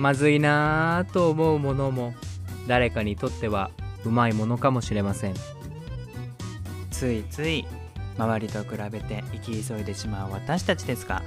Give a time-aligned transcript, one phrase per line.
[0.00, 2.14] まずいなぁと思うものも
[2.66, 3.70] 誰かにとっては
[4.06, 5.34] うまいものかもしれません。
[6.90, 7.66] ついつい
[8.16, 11.22] 周りと比べて生き急いでしまう私たちですが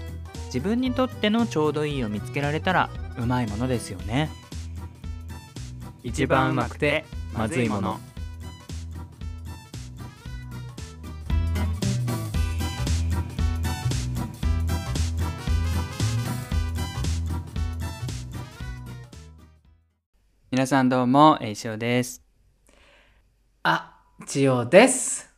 [0.48, 4.30] 自分にとってのちょうどいいを見つけられたらうまいものですよね。
[6.04, 8.00] 一番うまくてまずいもの
[20.64, 22.24] 皆さんどうもえいしおです。
[23.64, 25.30] あ千代です。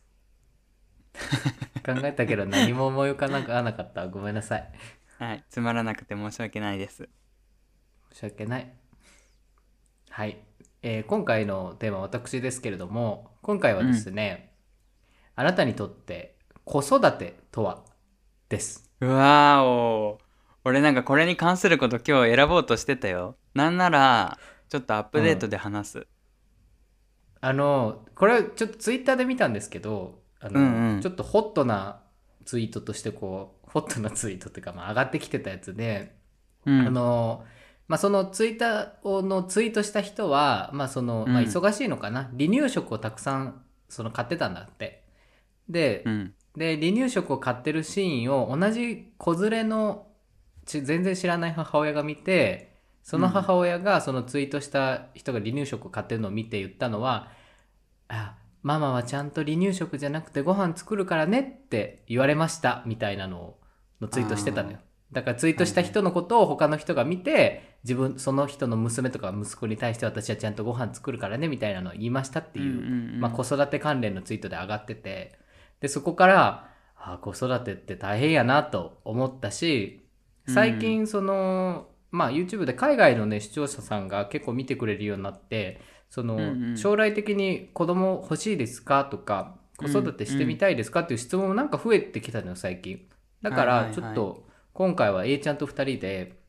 [1.84, 4.06] 考えたけど何も思い浮かななかった。
[4.06, 4.72] ごめんなさい。
[5.18, 7.08] はいつまらなくて申し訳ないです。
[8.12, 8.72] 申し訳ない。
[10.10, 10.38] はい、
[10.82, 14.54] えー今回のテーマは私ですけれども今回はですね、
[15.34, 17.82] あなたにとって子育てとは
[18.48, 18.88] です。
[19.00, 20.20] うわーお
[20.62, 23.36] 俺なんかこれに関すること今日選ぼうとしてたよ。
[23.54, 26.06] なんならちょっとアップデートで話す、
[27.40, 31.00] あのこれちょっとツイッターで見たんですけどあの、うんうん。
[31.00, 32.00] ちょっとホットな
[32.44, 36.16] ツイートとしてこうホットなツイートっていうか、まあ、上がってきてたやつで、
[36.64, 36.86] うん。
[36.86, 37.44] あの
[37.88, 41.46] まあ、そのツイッターをのツイートした人は、まあそのまあ、うん。
[41.46, 45.04] 忙しいのかな、離乳食をたくさんその買ってたんだって。
[45.68, 46.34] で,、うん。
[46.56, 50.06] で離乳食を買ってるシーンを同じ子連れの
[50.64, 52.75] ち全然知らない母親が見て
[53.06, 57.28] その母親がそのツイートした人が離乳食を買ってるのを見て言ったのは
[58.08, 63.60] 「あママはちゃんと離乳食じゃなくてご飯作るからね」って言われましたみたいなのを
[64.00, 64.78] のツイートしてたのよ。
[65.12, 72.62] だからツイートした人のことを他の人が見て自分その人の娘とか息子に対して私はちゃんとご飯作るからねみたいなのを言いましたってい
[73.16, 75.38] う,、まあ、子育て関連のツイートで上がってて。
[75.78, 80.08] でそこからあ子育てって大変やなと思ったし
[80.48, 86.76] 最近その、まあ YouTube で海外のね視聴者さんが結構見てくれるようになってその、うんうん。
[86.76, 93.06] 将来的に子供欲しいですかとか子育てしてみたいですかっていう質問もなんか増えてきたのよ最近。
[93.42, 93.94] だからはいはいはい。
[93.94, 96.40] ちょっと今回は A ちゃんと2人で、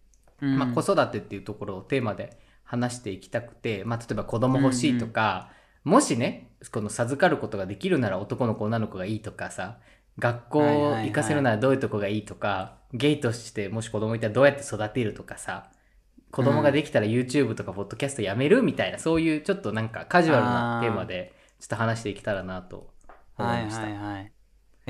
[0.41, 0.57] うん。
[0.57, 5.49] まあ、子育てっていうところをテーマで話していきたくて、まあ、例えば子供欲しいとか、
[5.83, 9.77] もしねこの授かることができるなら男の子女の子がいいとかさ
[10.19, 11.07] 学校はいはいはい。
[11.07, 15.71] 行かせるならどういうとこがいいとか、ゲイとしてもし子供いたらどうやって育てるとかさ
[16.31, 22.89] 子供ができたら YouTube とかポッドキャストやめるみたいな、そういうちょっとなんかカジュアルなテーマでちょっと話していけたらなと
[23.37, 23.83] 思はいいました。
[23.83, 24.31] はいはい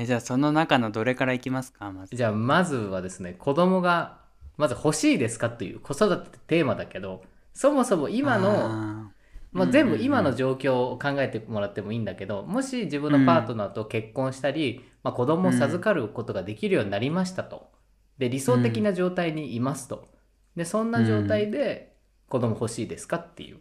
[0.00, 2.14] えじゃあその中のどれからいきますかまず。
[2.14, 4.20] じゃあまずはですね子供が
[4.56, 9.10] まず欲しいですかという子育てテーマだけどそもそも今のあ
[9.52, 17.70] まあ、うん全部今の状況を考えてもらってもいいんだけどもし自分のパートナーと結婚したり、まあ、子供を授かることができるようになりましたと。
[18.18, 20.08] で理想的な状態にいますと。
[20.56, 21.94] でそんな状態で
[22.28, 23.60] 子供欲しいですかっていう、ー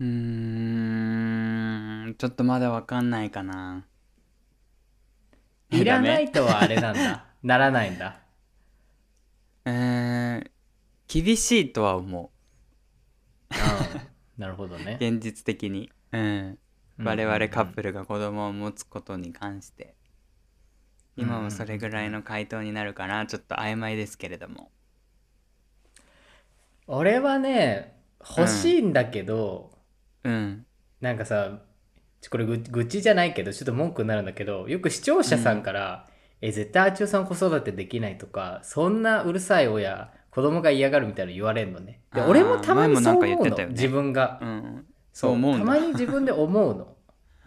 [0.00, 0.06] うー
[2.10, 2.14] ん。
[2.16, 3.84] ちょっとまだわかんないかな。
[5.70, 7.26] いらないとはあれなんだ。
[7.42, 8.20] ならないんだ
[9.64, 12.24] えー、厳しいとは思う。
[12.24, 12.39] ん
[14.38, 14.96] なるほどうね。
[15.00, 15.90] 現実的に。
[16.12, 16.58] うん。
[16.98, 19.94] 我々カップルが子供を持つことに関して。
[21.16, 23.26] 今もそれぐらいの回答になるかな。
[23.26, 24.70] ちょっと曖昧ですけれども。
[26.86, 29.70] 俺はね欲しいんだけど、
[30.24, 30.66] うん。
[31.00, 31.60] なんかさ
[32.28, 36.06] これぐ愚痴じゃないけどちょっと文句になるんだけどよく視聴者さんから
[36.42, 42.02] 「え絶対あちおさん子育てできない」とかそんなうるさい親子供が嫌がるみたいなの言われるのね。
[42.14, 43.66] で俺もたまにそう思うの、ね。
[43.70, 46.96] 自分が、うんそう思うたまに自分で思うの。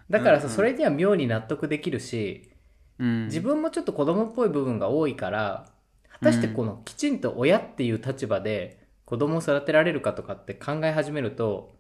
[0.10, 0.56] だからさうんうん。
[0.56, 2.52] それには妙に納得できるし
[3.00, 3.26] うん。
[3.26, 5.70] 自分もちょっと子供っぽい部分が多いから
[6.12, 11.76] 果たしてこのきちんと親っていう立場で子供を育てられるかとかって考え始めると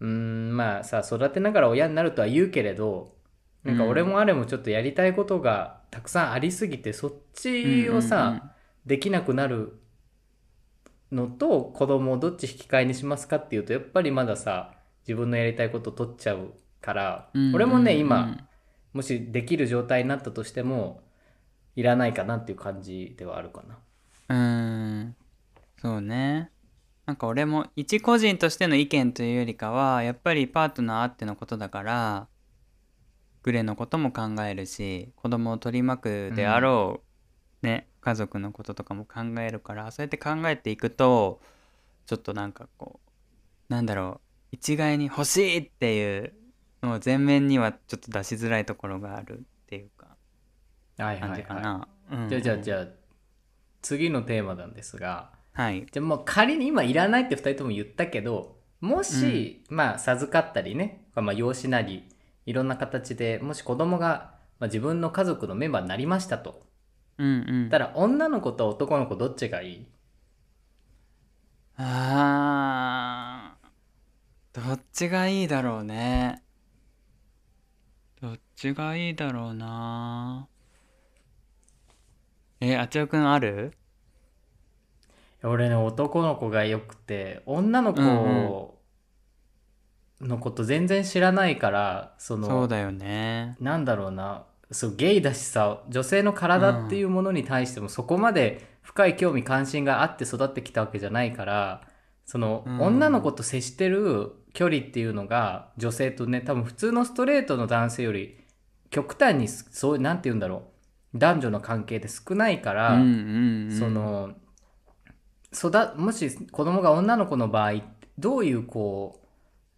[0.00, 3.16] うーんまあさ育てながら親になるとは言うけれど
[3.64, 8.54] なんか俺もあれもちょっとやりたいことがたくさんありすぎてそっちをさ、
[8.86, 9.80] できなくなる
[11.12, 14.74] のと子供をどっち引き換えにしますかっていうとやっぱりまださ
[15.06, 17.54] 自分のやりたいことを取っちゃうから、うんうんうん。
[17.56, 18.36] 俺もね今
[18.92, 21.02] もしできる状態になったとしても
[21.76, 23.78] いらないかなっていう感じではあるかな。
[24.28, 25.16] うーん。
[25.80, 26.50] そうね。
[27.06, 32.28] なんか俺も一個人としての意見というよりかはやっぱりパートナーあってのことだから
[33.42, 37.00] グレのことも考えるし子供を取り巻くであろ
[37.62, 41.40] う、ね家族のこととかも考えるからそうやって考えていくと
[42.06, 43.00] ちょっとなんかこ
[43.68, 44.20] うなんだろう
[44.52, 46.32] 一概に欲しいっていう
[46.82, 50.16] のを前面にはちょっと出しづらいところがあるっていうか
[50.98, 51.88] はい感じかな。
[52.10, 52.86] うんじゃあじゃあじゃあ
[53.82, 55.86] 次のテーマなんですが、はい。
[55.90, 62.08] じゃあもう仮に今いらないって2人とも言ったけどもし、まあ授かったりね、まあ、養子なり
[62.46, 66.62] いろんな形でもし子供が、まあ、自分の家族のメンバーになりましたと
[67.18, 67.70] うんうん。
[67.70, 69.86] たら女の子と男の子どっちがいい？
[71.76, 74.66] あー。
[74.66, 76.42] どっちがいいだろうね。
[78.20, 80.48] どっちがいいだろうな。
[82.60, 83.72] えあちおくんある？
[85.44, 88.00] 俺ね男の子がよくて女の子
[90.20, 93.56] のこと全然知らないから、そのそうだよね。
[93.60, 101.82] なんだろうなそうゲイだしさ女性の体っていうものに対してもそこまで深い興味関心があって育ってきたわけじゃないから
[102.24, 102.80] その、うん。
[102.80, 108.38] 女の子と接してる距離っていうのが女性とね多分普通のストレートの男性より
[108.90, 110.56] 極端にそうなんて言うんだろ
[111.14, 111.18] う。
[111.18, 113.08] 男女の関係で少ないから、うんうん
[113.70, 114.34] うんその
[115.50, 117.82] 育もし子供が女の子の場合
[118.18, 119.22] どういうこ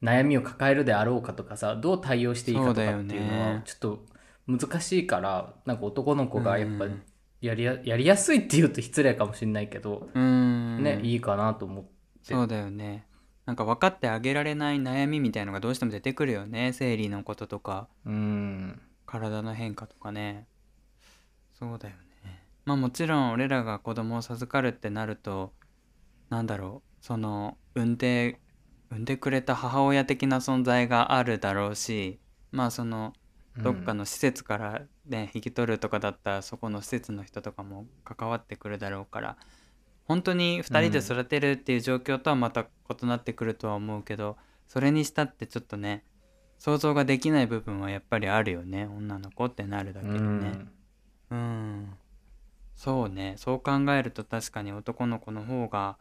[0.02, 3.62] う悩みを抱えるであろうかとかさどう対応していいかとかっていうのはね。
[3.64, 4.04] ちょっと
[4.58, 7.02] 難しいからなんか男の子がやっぱうん。
[7.40, 10.82] やりややりやすいっていうと失礼かもしれないけど、うん。
[10.82, 11.90] ねいいかなと思って。
[12.22, 13.06] そうだよね。
[13.46, 16.72] なんか分かってあげられない悩みみたいのがどうしても出てくるよね。
[16.74, 17.88] 生理のこととか。
[18.04, 18.80] うん。
[19.06, 20.46] 体の変化とかね。
[21.58, 21.94] そうだよ
[22.24, 22.44] ね。
[22.66, 25.52] まあもちろん俺らが子供を授かるってなると
[26.28, 27.04] なんだろう。
[27.04, 28.38] その産んで
[28.90, 32.18] 産んでくれた母親的な存在があるだろうし
[32.52, 33.14] まあその
[33.58, 39.36] どっかの施設からね、引き取るとかだったらそこの施設の人とかも関わってくるだろうから
[40.06, 42.66] 本当に2人で育てるっていう状況とはまた
[43.02, 44.36] 異なってくるとは思うけど
[44.66, 46.04] それにしたってちょっとね
[46.58, 50.24] 想像ができない部分はやっぱりあるよね女の子ってなるだけうでね。
[50.26, 50.72] ん。
[51.30, 51.94] うん。
[52.76, 53.34] そうね。
[53.38, 55.96] そう考えると確かに男の子の方が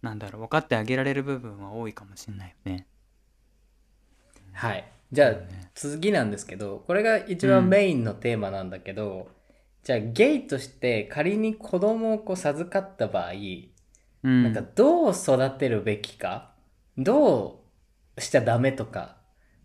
[0.00, 2.86] なんだろう分かってあげられる部分は多いかもしれないよね。
[4.52, 5.34] はいじゃあ
[5.74, 9.28] 次なんですけどこれが一番メインのテーマなんだけど、
[9.84, 13.32] じゃあゲイとして仮に子供をこう授かった場合、
[14.24, 14.42] うん。
[14.42, 16.52] なんかどう育てるべきか
[16.98, 17.62] ど
[18.16, 19.16] うしちゃダメとか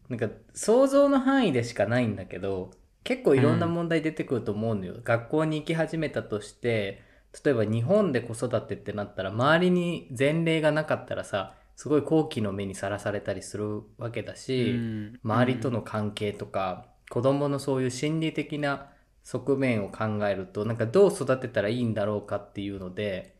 [0.07, 2.71] なんか想像の範囲でしかないんだけど
[3.03, 7.01] 結構いろんな問題出てくると思うのよ、学校に行き始めたとして
[7.43, 15.19] 例えば日本で子育てってなったら周りに前例がなかったらさすごい好奇の目にさらされたりするわけだし、うん。
[15.23, 18.87] 周りとの関係とか、子供のそういう心理的な
[19.23, 23.37] 側面を考えるとなんかどう育てたらいいんだろうかっていうので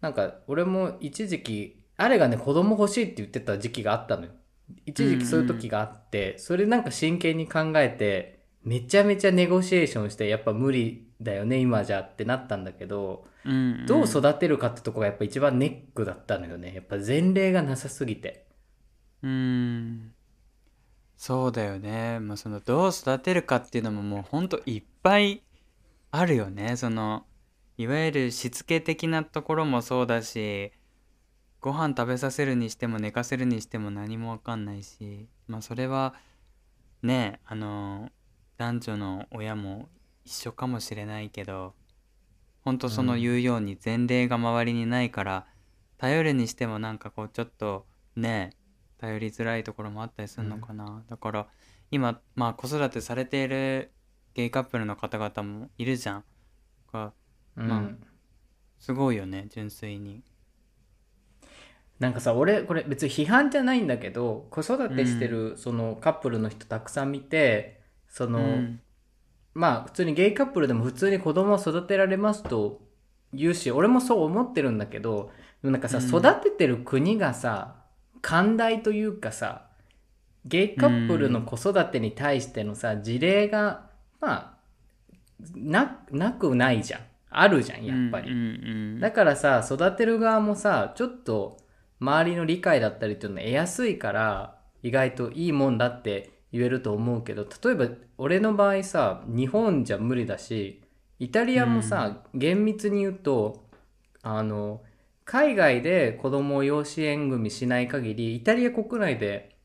[0.00, 4.30] なんか俺も一時期あれがね子供欲しいって言ってた時期があったのよ。
[4.86, 16.74] 一時期そういう時があって、それなんか真剣に考えてめちゃめちゃネゴシエーションしてやっぱ無理だよね今じゃってなったんだけどうんどう育てるかってとこがやっぱ一番ネックだったのよね。
[16.74, 18.46] やっぱ前例がなさすぎて。
[19.22, 20.12] うん。
[21.16, 25.42] そうだよね、まあ、そのどう育てるかっていうのももうほんといっぱい
[26.12, 26.76] あるよね。
[26.76, 27.24] その
[27.78, 30.72] いわゆるしつけ的なところもそうだし
[31.60, 36.14] ご飯食べさせるにしても寝かせるにしても何もわかんないしまあそれは
[37.02, 38.10] ねあの
[38.56, 39.88] 男女の親も
[40.28, 41.72] 一緒かもしれないけど
[42.62, 45.46] ほんとその言うように前例が周りにないから、
[45.96, 48.50] 頼るにしてもなんかこうちょっとね
[48.98, 51.46] 頼りづらいところもあったりするのかな、だから
[51.90, 53.90] 今まあ子育てされている
[54.34, 56.24] ゲイカップルの方々もいるじゃん。
[56.92, 57.14] が
[57.56, 57.82] うん、まあ
[58.78, 60.22] すごいよね純粋に。
[62.00, 68.80] なんかさ俺これ別に批判じゃないんだけど子育てしてるそのカップルの人たくさん見てその、うん
[69.58, 72.80] まあ普通にゲイカップルでも普通に子供を育てられますと
[73.34, 76.08] 言うし俺もそう思ってるんだけどでもなんかさ、うん。
[76.08, 77.74] 育ててる国がさ
[78.22, 79.66] 寛大というかさ
[80.44, 84.58] ゲイカップルの子育てに対してのさ事例がまあ
[85.56, 87.00] ななくないじゃん。
[87.30, 89.00] あるじゃんやっぱり。
[89.00, 91.58] だからさ育てる側もさちょっと
[92.00, 100.82] 周りの理解だったりっていうの得やすいから意外といいもんだって言えると思うけど例えば俺の場合さ日本じゃ無理だし
[101.18, 103.66] イタリアもさ、厳密に言うと
[104.22, 104.82] あの
[105.24, 109.56] 海外で子供を養子縁組しない限りイタリア国内で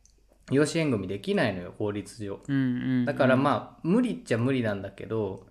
[0.51, 2.39] 養子縁組できないのよ法律上。
[2.47, 2.59] うんう
[3.03, 5.47] んだからまあ無理っちゃ無理なんだけど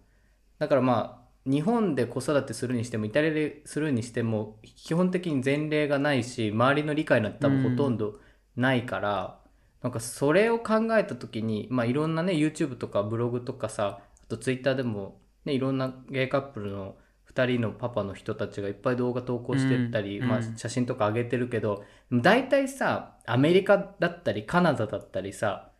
[0.59, 8.15] だからまあ日本で子育てするにしてもイタリアでするにしても基本的に前例がないし周りの理解なんて多分ほとんど
[8.55, 9.39] ないから、
[9.83, 16.95] なんかそれを考えた時にまあいろんなね YouTube とかブログとかさあと Twitter でもねいろんなゲイカップルの
[17.35, 20.45] 2人のパパの人たちがいっぱい動画投稿してったり、まあうん。
[20.45, 25.71] うん、写真とか上げてるけど大体さアメリカだったりカナダだったりさ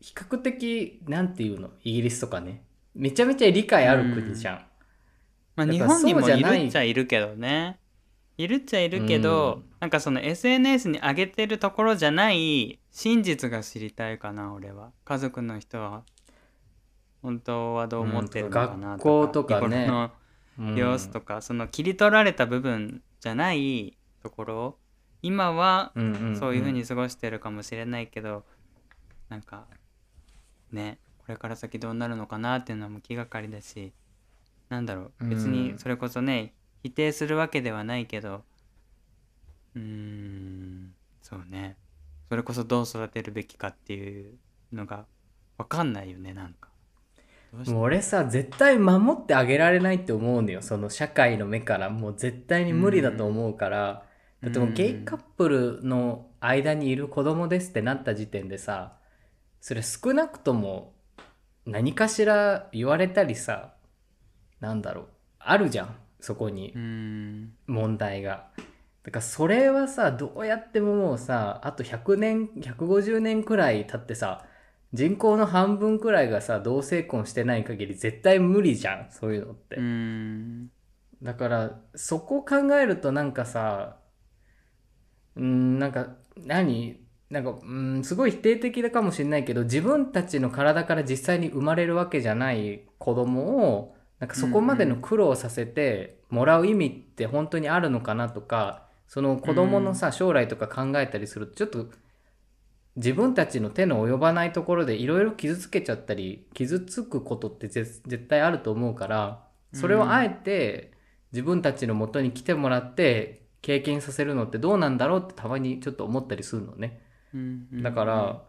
[0.00, 1.70] 比較的なんていうの？
[1.82, 2.62] イギリスとかね。
[2.94, 4.64] めちゃめちゃ理解ある国じゃん。
[5.56, 7.79] まあだから日本にもいるっちゃいるけどね
[8.42, 9.64] いるっちゃいるけど、うん。
[9.80, 14.92] なんかその SNS に上げてるところじゃない真実が知りたいかな俺は。
[15.04, 16.02] 家族の人は。
[17.22, 18.90] 本当はどう思ってるのかなとか、うん。
[18.90, 19.86] 学校とかね。
[19.86, 20.10] の
[20.76, 24.78] 様子とか、その切り取られた部分じゃないところ
[25.22, 26.36] 今はうんうんん。
[26.36, 28.44] そういう風に過ごしてるかもしれないけど、
[29.28, 29.66] なんか
[30.72, 33.92] ねこれから先どうなるのかなっていうのも気がかりだし
[34.68, 35.28] なんだろう。
[35.28, 38.42] 別にそれこそね、否定するわけではないけど。
[39.74, 41.76] うーんそうね。
[42.28, 44.34] それこそどう育てるべきかっていう
[44.72, 45.06] のが
[45.58, 46.68] 分かんないよねなんか。
[47.66, 50.62] もう俺さ絶対守ってあげられないって思うのよ。
[50.62, 51.90] その社会の目から。
[51.90, 54.04] もう絶対に無理だと思うから、
[54.42, 58.96] だってもうゲイカップルの間にいる子供ですってなった時点でさ
[59.60, 60.94] それ少なくとも
[61.66, 63.74] 何かしら言われたりさ
[64.60, 65.06] なんだろう。
[65.38, 65.94] あるじゃん。
[66.20, 66.74] そこに
[67.66, 68.48] 問題が。
[69.02, 74.44] だからそれはさどうやってももうさあと100年150年くらい経ってさ
[74.92, 79.78] 人口の半分くらいがさ同性婚してない限り絶対無理じゃんそういうのって、
[81.22, 83.96] だからそこを考えるとなんかさ
[85.36, 87.00] うんなんか何？
[87.30, 101.86] なんかうんすごい否定的だかもしれないけど自分たちの体から実際に生まれるわけじゃない子供をなんかそこまでの苦労させてもらう意味って本当にあるのかなとかその子供のさ将来とか考えたりするとちょっと
[102.96, 110.92] 自分たちの手の及ばないところでいろいろ傷つけちゃったり傷つくことって絶絶対あると思うからそれをあえて
[111.32, 117.00] 自分たちの元に来てもらって経験させるのってどうなんだろうってたまにちょっと思ったりするのね。
[117.82, 118.42] だから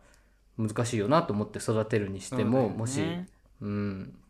[0.58, 3.02] 難しいよなと思って育てるにしても、もし
[3.62, 4.21] うん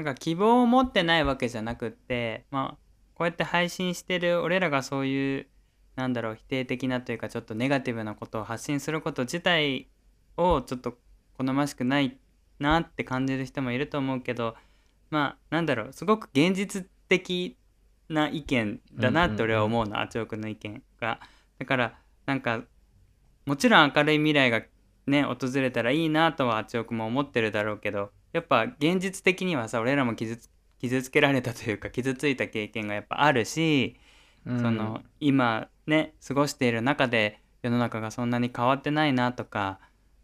[0.00, 2.78] なんか希望を持ってないわけじゃなくってまあ
[3.14, 5.46] こうやって配信してる俺らがそういう
[5.94, 9.88] なんだろう否定的なというかちょっとネガティブなことを発信すること自体
[10.38, 10.94] をちょっと
[11.36, 12.16] 好ましくない
[12.58, 14.54] なって感じる人もいると思うけど
[15.10, 17.58] まあなんだろうすごく現実的
[18.08, 21.20] な意見だなって俺は思うの、あちおくんの意見が。
[21.58, 22.62] だからなんか
[23.44, 24.62] もちろん明るい未来が
[25.06, 33.96] ね訪れたらいいなとはあちおくも思ってるだろうけどやっぱ現実的にはさ俺らも傷つ傷つけられたというか傷ついた経験がやっぱあるし、
[34.46, 34.60] うん。
[34.60, 39.80] その今ね過ごしている中で世の中がそんなに変わってないなとか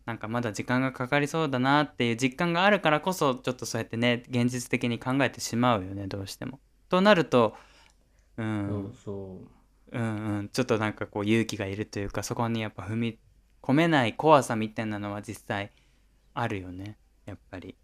[0.07, 6.61] なんかまだ時間がかかりそうだなっていう実感があるからこそちょっとそうやってね現実的に考えてしまうよねどうしても。
[6.89, 7.55] となると
[8.39, 9.41] うん、そ
[9.93, 10.49] ううんうん。
[10.51, 13.19] ちょっとなんかこう勇気がいるというかそこにやっぱ踏み
[13.63, 15.73] 込めない怖さみたいなのは実際
[16.35, 17.75] あるよねやっぱり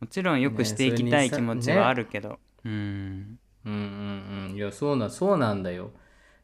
[0.00, 3.38] もちろんよくしていきたいね気持ちはあるけど、うん。
[3.64, 4.56] うんうんうん。
[4.56, 5.92] いやそうなそうなんだよ。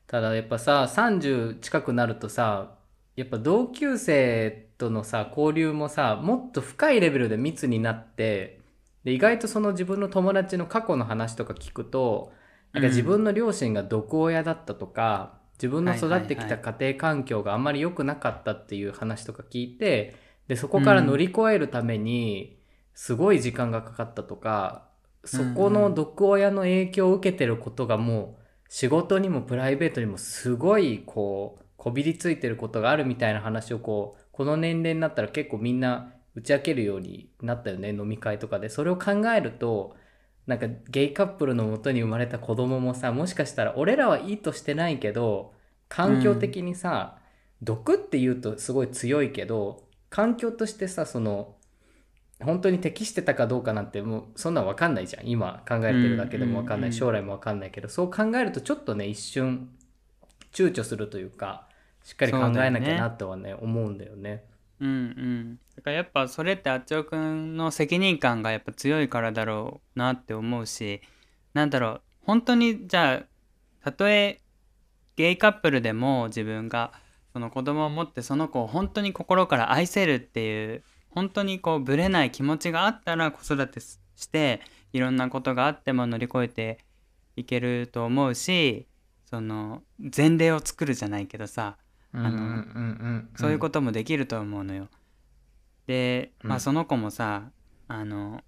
[0.06, 2.78] ただやっぱさ30近くなるとさ
[3.16, 8.60] やっぱ同級生とのさ交流もさもっと深いレベルで密になって
[9.04, 12.32] で意外とその自分の友達の過去の話とか聞くと
[12.72, 20.16] なんか自分の両親が毒親だったとか、自分の育ってきた家庭環境があんまり良くなかったっていう話とか聞いて
[20.48, 22.58] でそこから乗り越えるために
[22.97, 24.88] すごい時間がかかったとか、
[25.23, 38.71] そこの毒親の影響を受けてることがもう仕事にもプライベートにもすごいこうこびりついてることがあるみたいな話をこうこの年齢になったら結構みんな打ち明けるようになったよね飲み会とかで。
[38.71, 39.95] それを考えると
[40.47, 45.53] なんかゲイカップルのもとに生まれた子供もさもしかしたら俺らはいいとしてないけど
[45.88, 47.19] 環境的にさ、
[47.62, 51.57] 毒って言うとすごい強いけど環境としてさその
[52.43, 55.26] 本当に適してたかどうかなんてもうそんなん分かんないじゃん。
[55.26, 57.88] 今考えてるだけでも分かんない、将来も分かんないけど。
[57.88, 59.71] そう考えるとちょっとね一瞬
[60.52, 61.66] 躊躇するというか
[62.02, 64.45] しっかり考えなきゃなとはね思うんだよね。
[64.81, 64.88] うん。
[64.88, 71.02] うんだからやっぱそれってあっちおくんの責任感がやっぱ強いからだろうなって思うし
[71.52, 73.26] なんだろう本当にじゃあ
[73.85, 74.40] たとえ
[75.16, 76.93] ゲイカップルでも自分が
[77.33, 80.83] その子供を持ってその子を本当に心から愛せるっていう
[81.16, 84.61] 本当にこうぶれない気持ちがあったら子育てしして
[84.92, 86.78] いろんなことがあっても乗り越えて
[87.37, 88.87] いけると思うし
[89.25, 91.76] その前例を作るじゃないけどさ
[92.12, 94.88] うんうんうんうんそういうこともできると思うのよ。
[95.87, 96.56] で、まうん。
[96.56, 97.50] あその子もさ
[97.88, 98.42] あの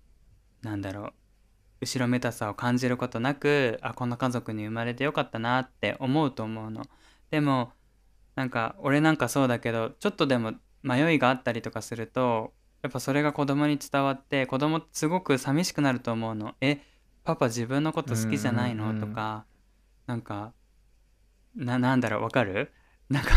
[0.62, 1.12] なんだろう
[1.82, 6.87] 後ろめたさを感じることなくあこんな家族に生まれてよかったなって思うと思うの。
[7.30, 7.72] でも
[8.37, 16.80] なんか俺なんかそうだけどちょっとでも迷いがあったりとかするとやっぱそれが子供に伝わって子供すごく寂しくなると思うのえ
[17.25, 19.08] パパ自分のこと好きじゃないの、うんうんうん。
[19.08, 19.44] とか
[20.06, 20.52] なんか
[21.56, 22.23] ななんだろう？
[22.23, 22.73] わかる？
[23.11, 23.30] なんか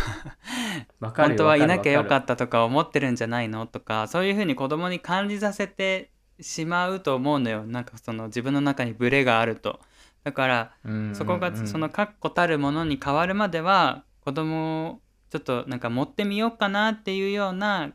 [1.00, 3.66] 本当はいなきゃよかったとか思ってるんじゃないの？
[3.68, 7.66] とかそういうふうに子供に感じさせてしまうと思うのよ。
[7.66, 9.80] なんかその自分の中にブレがあると。
[10.24, 11.16] だからうんうんうん。
[11.16, 17.92] そこがその確固たるものに変わるまでは子供をちょっとなんか持ってみようかなっていうような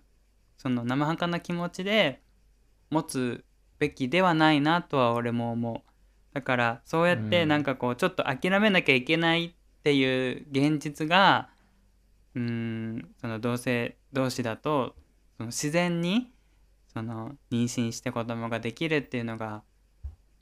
[0.66, 2.20] その生半可な気持ちで
[2.90, 3.44] 持つ
[3.78, 6.34] べきではないなとは俺も思う。
[6.34, 7.48] だからそうやってうん。
[7.48, 9.52] なんかこうちょっと諦めなきゃいけないっ
[9.84, 11.50] ていう現実が
[12.34, 14.96] うーんその同性同士だと
[15.36, 16.32] その自然に
[16.92, 19.62] その妊娠して子供ができるっていうのが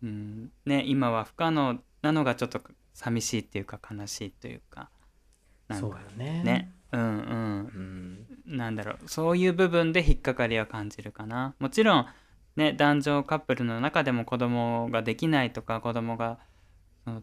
[0.02, 2.62] うんね今は不可能なのがちょっと
[2.94, 4.88] 寂しいっていうか悲しいというか
[5.68, 6.42] なんそうかよね。
[6.42, 8.26] ねうんうん。
[8.46, 8.56] うん。
[8.56, 9.08] なんだろう。
[9.08, 11.54] そういう部分で引っかかりは感じるかな。
[11.58, 12.06] もちろん
[12.56, 16.38] ね男女カップルの中でも子供ができないとか子供が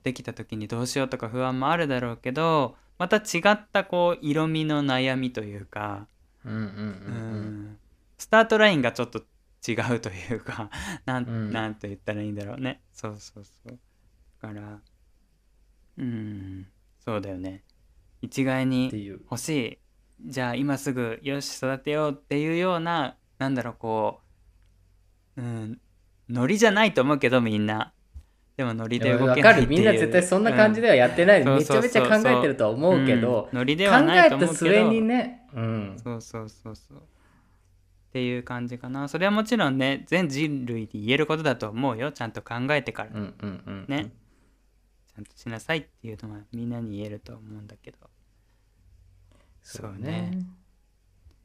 [0.03, 6.07] できた時にどうしようとか不安もあるだろうけどまた違ったこう色味の悩みというか、
[8.17, 9.23] スタートラインがちょっと
[9.67, 10.69] 違うというか
[11.05, 11.51] なん,、うん。
[11.51, 12.81] なんと言ったらいいんだろうね。
[12.91, 13.79] そうそうそう。
[14.41, 14.79] だから
[15.97, 16.67] うん。
[16.99, 17.63] そうだよね
[18.21, 18.91] 一概に
[19.29, 19.77] 欲しい。
[20.23, 24.19] じゃあ今すぐよし育てようっていうようななんだろうこ
[25.35, 25.79] ううん
[26.29, 27.93] ノリじゃないと思うけどみんな。
[28.57, 29.65] でもノリで動わけないっていう。
[29.65, 29.67] かる。
[29.67, 31.55] みんな絶対そんな感じではやってない、うん。
[31.57, 33.55] めちゃめちゃ考えてるとは思うけど、ん。
[33.55, 34.53] ノリで考はないえと思うけど。
[34.53, 36.97] た末にね、うん、そうそうそうそう。
[36.97, 37.01] っ
[38.13, 39.07] ていう感じかな。
[39.07, 42.11] それはもちろんね全人類で言えることだと思うよ。
[42.11, 43.85] ちゃんと考えてから、うんうんうん。
[43.87, 44.11] ね
[45.15, 47.97] ちゃんとしなさいっていうのはみんなに言えると思うんだけど。
[49.61, 50.11] そうね。
[50.31, 50.45] ね。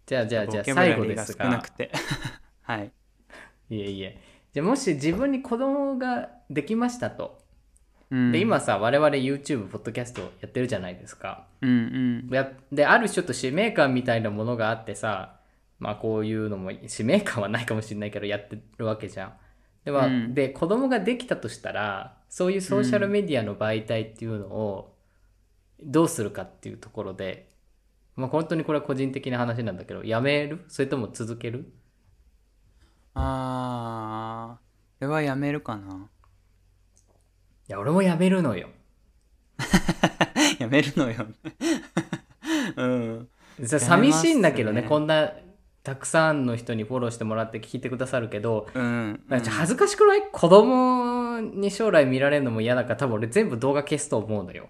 [0.06, 1.90] じゃあじゃあじゃあ最後ですが少なくて。
[2.62, 2.92] はい。
[3.70, 4.20] いえいえ。
[4.52, 7.42] じゃあもし自分に子供ができましたと、
[8.10, 8.32] うん。
[8.32, 11.46] で今さ我々 YouTube ポッドキャストやってるじゃないですか。
[11.60, 12.34] うんうん。
[12.34, 15.40] やである種と使命感みたいなものがあってさ
[15.78, 19.32] まあこういうのも使命感はないかもしれないけどやってるわけじゃん
[19.86, 20.34] で,、まあうん。
[20.34, 24.94] で子供ができたとしたらそういうソーシャルメディアの媒体っていうのを
[25.82, 27.48] どうするかっていうところで、
[28.16, 30.64] まあ本当にこれは個人的な話なんだけどやめる？
[30.68, 31.72] それとも続ける？
[33.14, 34.66] あー。
[34.98, 36.08] これはやめるかな。
[37.68, 38.68] いや俺もやめるのよ。
[40.58, 41.26] やめるのよ。
[42.76, 43.28] うん。
[43.64, 44.88] 寂しいんだけどねね。
[44.88, 45.32] こんな
[45.86, 50.22] たくさんの人にフォローしてもらって聞いてくださるけどうんなんか恥ずかしくない？
[50.32, 54.68] 子供に将来見られるのも嫌だから多分俺全部動画消すと思うのよ。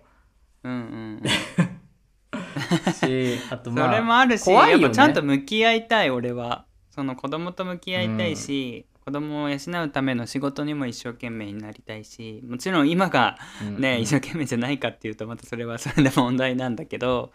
[0.62, 1.22] うんうん。
[2.92, 4.82] しあとそまあれもあるし、怖いよね。
[4.82, 6.66] やっぱちゃんと向き合いたい俺は。
[6.90, 13.38] その子供と向き合いたいし、子供を養うための仕事にも一生懸命になりたいしもちろん今が
[13.78, 14.02] ね、うん。
[14.02, 17.32] 一生懸命じゃないかっていうとまたそれはそれで問題なんだけど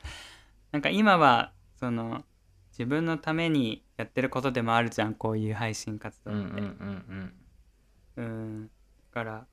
[0.72, 2.24] なんか今はその
[2.82, 6.40] 自分のためにやってることでもあるじゃんこういう配信活動って。
[6.40, 7.34] うんうん
[8.18, 8.64] うんうん。
[8.64, 8.70] だ
[9.14, 9.46] から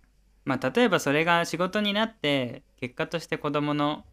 [0.47, 4.07] まあ例えばそれが仕事になって結果として子供の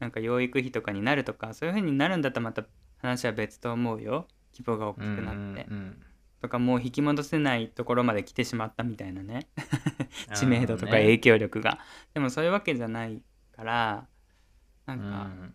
[0.00, 2.64] なんか養育費とかになるとかそういう風になるんだったらまた
[3.02, 4.28] 話は別と思うよ。
[4.54, 6.02] 規模が大きくうんなって、うんうん
[6.40, 9.48] とかもう引き戻せないところまで来てしまったみたいなね。
[10.28, 11.78] う ん知名度とか影響力が、
[12.12, 13.22] でもそういうわけじゃない
[13.56, 14.06] から
[14.84, 15.54] なんかうん。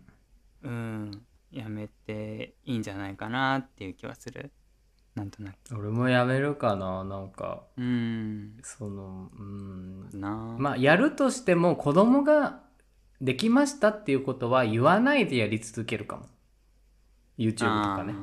[0.62, 4.52] うん、やめていいんじゃないかなっていう気はする。
[5.14, 5.56] なんとなく。
[5.76, 7.64] 俺もやめるかななんか。
[7.76, 8.56] うん。
[8.62, 10.08] そのうん。
[10.12, 12.60] かなまあやるとしても子供が
[13.20, 16.26] できましたっていうことは言わないでやり続けるかも。
[17.38, 17.64] YouTube と
[17.96, 18.14] かね。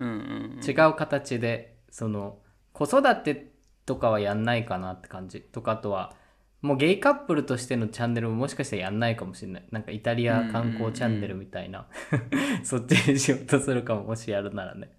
[0.00, 0.64] うんうんうん。
[0.64, 2.38] 違う形でその
[2.72, 3.52] 子育て
[3.86, 5.40] とかはやんないかなって感じ。
[5.40, 6.14] とかあとは
[6.60, 9.68] もうゲイカップルとしてのチャンネルももしかしたらやんないかもしれない。
[9.70, 11.86] なんかイタリア観光チャンネルみたいな、
[12.64, 14.90] そっちにしようとするかももしやるならね、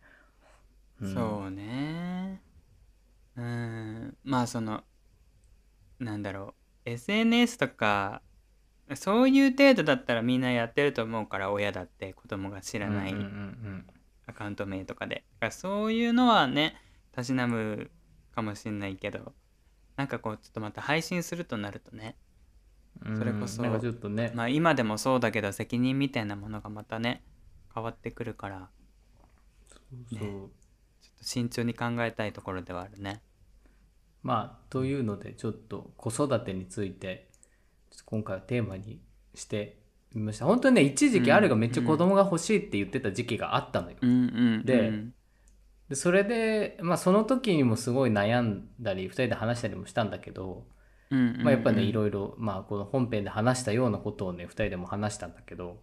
[1.02, 1.14] うん。
[1.14, 2.42] そうね。
[3.36, 4.18] うん。
[4.24, 4.84] まあその
[6.00, 6.90] なんだろう。
[6.90, 8.22] SNS とか
[8.96, 13.16] そういう程度だったらみんなやってると思うから親だって子供が知らない
[14.26, 15.16] アカウント名とかで。
[15.16, 17.92] だからそういうのはねたしなむ
[18.34, 19.34] かもしんないけど
[20.00, 22.16] なんかこうちょっとまた配信するとなるとね
[23.06, 27.22] うんそれこそなんかちょっとね、まあ今でもそうだけど責任みたいなものがまたね
[27.76, 28.70] 変わってくるから
[30.10, 30.50] そうちょっと
[31.22, 33.22] 慎重に考えたいところではあるね。
[34.24, 37.30] まあというのでちょっと子育てについて
[38.06, 39.02] 今回はテーマに
[39.36, 39.82] して
[40.14, 40.46] みました。
[40.46, 44.14] 本当にね一時期あれがめっちゃ子供が欲しいって言ってた時期があったのよ、うんう
[44.62, 45.14] んでうん
[45.90, 50.66] でそれでまあその時にもすごい悩んだり2人で話したりもしたんだけど、
[51.10, 55.82] うんうんうんまあ、やっぱねいろいろまあこの本編で話したようなことをね2人でも話したんだけど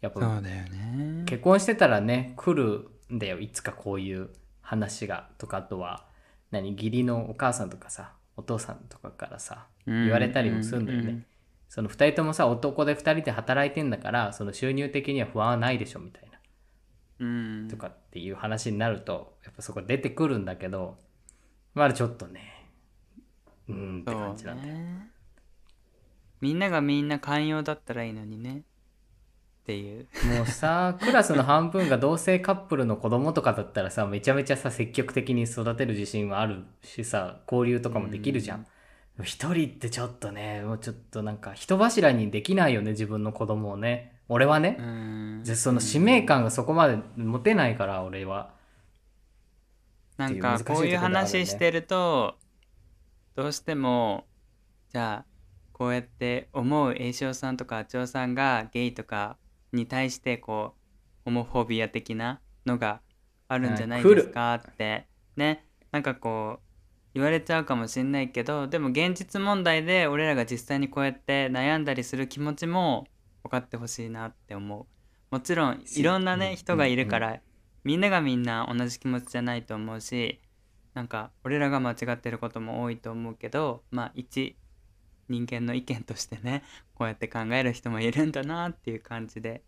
[0.00, 1.22] やっぱそうだよね。
[1.26, 5.28] 結婚してたらね来るんだよいつかこういう話が。
[5.38, 6.06] とかあとは
[6.50, 11.26] 何義理のお母さんとかさお父さんとかからさ言われたりもするんだよね、うんうんうん
[11.66, 16.28] その2人ともさ男で2人で働いてんだからその収入的には不安はないでしょみたいな。
[16.28, 16.33] うん
[17.70, 20.96] とかっていう話になるとやっぱそこ出てくるんだけど
[21.74, 22.66] まだちょっとね
[23.68, 25.10] うーんって感じなんだよ、ね。
[26.40, 28.58] みんながみんな寛容だったらいいのにね。
[28.58, 30.06] っていう。
[30.36, 38.66] もうさクラスの半分が同性カップルの子供とかだったらさめちゃめちゃさ積極的に育てる自信はあるしさ交流とかもできるじゃん。
[39.22, 45.42] 一人ってちょっとねもうちょっとなんか人柱にできないよね自分の子供をね俺はね、うん。
[45.44, 48.54] でその使命感がそこまで持てないから俺は。
[50.16, 52.36] なんかこういう話してると
[53.34, 54.26] どうしても
[54.92, 55.34] じゃあ
[55.72, 59.36] こうやって思う栄翔さんとかあちおさんがゲイとか
[59.72, 63.00] に対してこうホモフォビア的なのが
[63.48, 65.06] あるんじゃないですかって
[65.36, 65.66] ね。
[65.90, 66.64] なんかこう
[67.14, 73.06] 言われちゃうかもしんないけどでも現実問題で俺らが実際にこうやって悩んだりする気持ちも
[73.44, 74.86] 分かってほしいなって思う。
[75.30, 77.40] もちろんいろんなねうん人がいるから
[77.82, 80.40] みんながみんな同じ気持ちじゃないと思うし
[80.94, 84.56] なんか俺らが間違ってることも多いと思うけどまあ一
[85.28, 86.62] 人間の意見としてね
[86.94, 89.62] こうやって考える人もいるんだなっていう感じで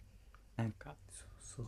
[0.56, 0.94] なんか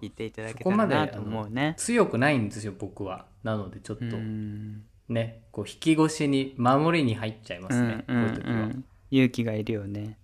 [0.01, 1.75] 聞いていただけたらなと思うね。
[1.79, 3.27] 強くないんですよ僕は。
[3.43, 4.85] なのでちょっとうん。
[5.09, 10.19] ねこう引き越しに守りに入っちゃいますね、うんうんこういう時は、うん勇気がいるよね。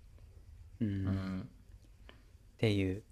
[0.80, 0.88] うん。
[0.88, 1.48] うん
[2.64, 3.02] っていう。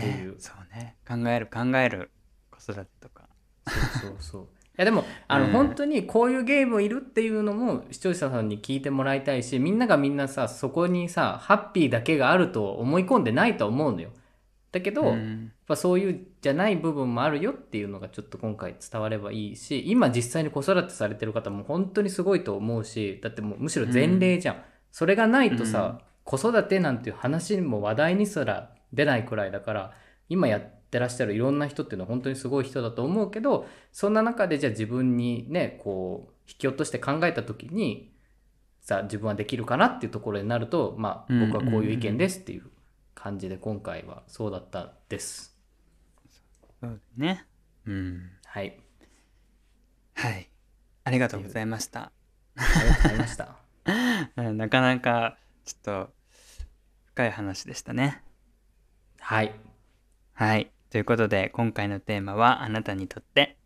[0.00, 2.10] っていうそうね考える考える
[2.50, 3.28] 子育てとか。
[3.66, 4.42] そうそうそう。
[4.42, 14.10] いやでも あの、うん本当にこういうゲームいるっていうのも視聴者さんに聞いてもらいたいしみんながみんなさそこにさハッピーだけがあると思い込んでないと思うのよ。
[14.72, 24.62] だけど、やっうんぱそういうじゃない部分もあるよっていうのがちょっと今回伝わればいいし今実際に子育てされてる方も本当にすごいと思うしだってもうむしろ前例じゃん。
[24.90, 29.92] それがないとさ、子育てなんていう話にも話題にすら出ないくらいだから
[30.28, 38.12] 今やってらっしゃるいろんな人っていうのは本当にすごい人だと思うけどそんな中でじゃあ自分にねこう引き落として考えた時に
[38.80, 42.64] さあ自分はできるかなっていうところになるとまあうん僕はこういう意見ですっていう
[43.14, 45.58] 感じで今回はそうだったです。
[46.80, 47.46] そうね。
[47.86, 48.30] うん。
[48.44, 48.78] はい。
[50.14, 50.50] はい。
[51.04, 52.12] ありがとうございました。
[52.56, 53.56] ありがとうございました。
[54.36, 56.13] う んなかなかちょっと
[57.14, 58.24] 深い話でしたね。
[59.20, 59.54] はい。
[60.32, 60.72] はい。
[60.90, 63.56] ということで今回のテーマはあなたにとって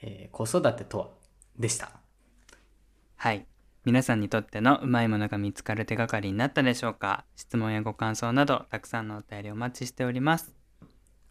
[0.00, 1.08] えー子育てとは？
[1.58, 1.90] でした。
[3.16, 3.46] はい。
[3.84, 7.26] 皆さんにとってのうまいものが見つかる手がかりになったでしょうか？
[7.36, 10.54] 質問やご感想などたくさんのお便りお待ちしております。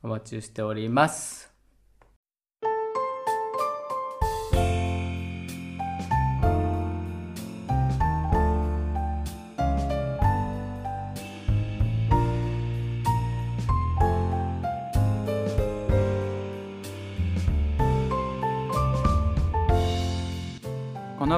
[0.03, 1.48] お待ちしております。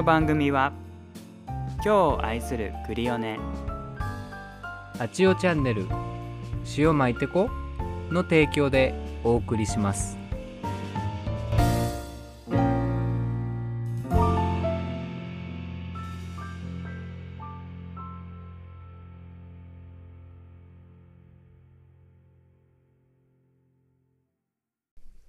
[0.02, 0.72] の番組は
[1.46, 3.38] 今日を愛するクリオネ
[4.98, 5.86] あちおチャンネル
[6.76, 7.48] 塩巻いてこ
[8.10, 10.18] の提供でお送りします。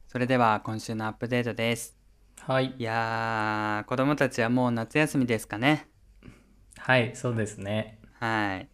[0.07, 2.02] それでは今週のアップデートです。
[2.47, 2.75] はい。
[2.77, 5.88] いやー子供たちはもう夏休みですかね。
[6.77, 7.99] はい、そうですね。
[8.19, 8.69] はい。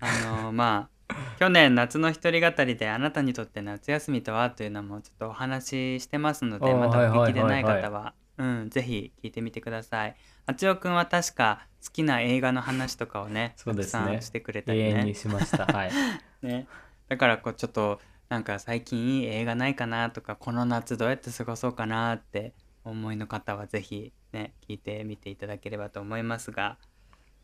[0.00, 0.92] あのーまあ
[1.38, 10.16] 去年夏の一人語りであなたにとって夏休みとはというのもちょっとお話ししてますのでまだはいはいお聞きでない方はうんぜひ聞いてみてください。
[10.46, 15.66] あちおくんは確か好きな映画の話とかをね そうですねたくさんしてくれたりねしました。
[15.66, 15.92] はい。
[16.42, 16.66] ね
[17.08, 26.78] だからこうちょっとなんか最近いい映画ないかなとかこの夏どうやって過ごそうかなってお思いの方はぜひね聞いてみていただければと思いますが。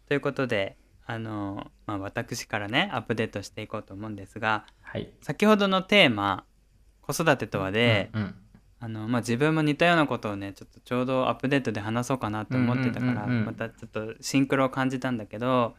[0.06, 5.10] ということであの、まあ、私からねアップデートしていこうと思うんですがはい。
[5.22, 6.44] 先ほどのテーマ
[7.02, 8.34] 「子育てとはで」うんうん
[8.80, 15.74] あの、まあ、自分も似たようなことをねちょっとちょうどアップデートで話そうかなと思ってたから、またちょっとシンクロを感じたんだけど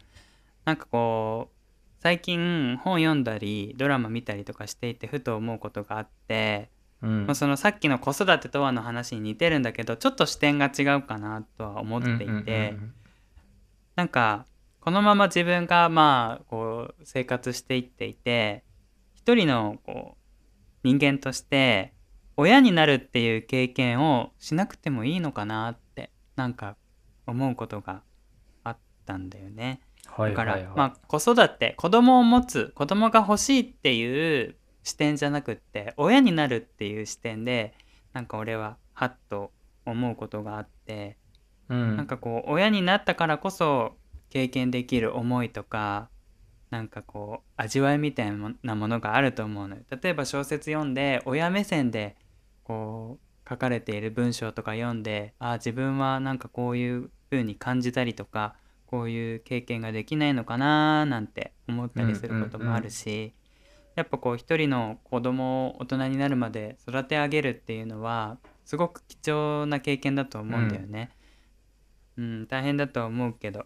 [0.66, 1.60] なんかこう
[2.02, 6.70] 最近本読んだりドラマ見たりとかしていてふと思うことがあって、
[7.02, 7.26] うん。
[7.26, 12.94] まあ、そのさっきの子育てとはの話に似てるんだけどちょっと視点が違うかなとは思っていて、うんうんうん
[14.00, 14.46] なんか
[14.80, 18.64] このまま自分がまあこう生活していっていて
[19.14, 21.94] 一人のこう人間として
[22.38, 26.78] 親になるっていう経験をしなくてもいいのかなってなんか
[27.28, 28.04] 思うことが
[28.64, 29.82] あったんだよね。
[30.06, 30.32] はい。
[30.32, 34.56] だから、まあ子育て子供を持つ子供が欲しいっていう
[34.90, 37.74] 視点じゃなくって親になるっていう視点で
[38.14, 39.52] なんか俺はハッと
[39.86, 41.18] 思うことがあって。
[41.70, 43.96] うんなんかこう親になったからこそ
[44.30, 46.10] 経験できる思いとか
[46.72, 48.32] なんかこう味わいみたい
[48.64, 49.82] なものがあると思うのよ。
[50.02, 52.16] 例えば小説読んで親目線で
[52.64, 63.34] こう書かれている文章とか読んでああ自分はなんかこういう風に感じたりとかこういう経験ができないのかななんて思ったりすることもあるし、
[64.00, 71.12] やっぱこう一人の子供を大人になるまで育て上げるっていうのはすごく貴重な経験だと思うんだよね。
[72.18, 73.60] うん、大変だとは思うけど。
[73.60, 73.66] だ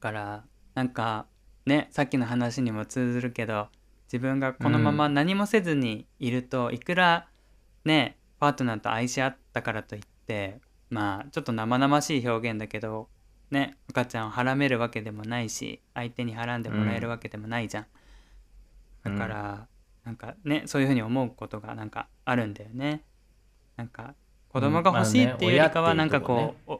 [0.00, 1.26] からなんか
[1.64, 3.68] ねさっきの話にも通ずるけど
[4.06, 7.28] 自分がこのまま何もせずにいると、いくら
[7.84, 13.08] ねパートナーと愛し合ったからといってまあちょっと生々しい表現だけど
[13.52, 17.86] ね赤ちゃんをはらめるわけでもないし相手にはらんでもらえるわけでもないじゃん、
[19.04, 19.66] だから、
[20.04, 23.02] なんかねそういうふうに思うことがなんかあるんだよね。
[23.76, 24.14] なんか
[24.48, 26.78] 子供が欲しいっていうよりかはなんかこう、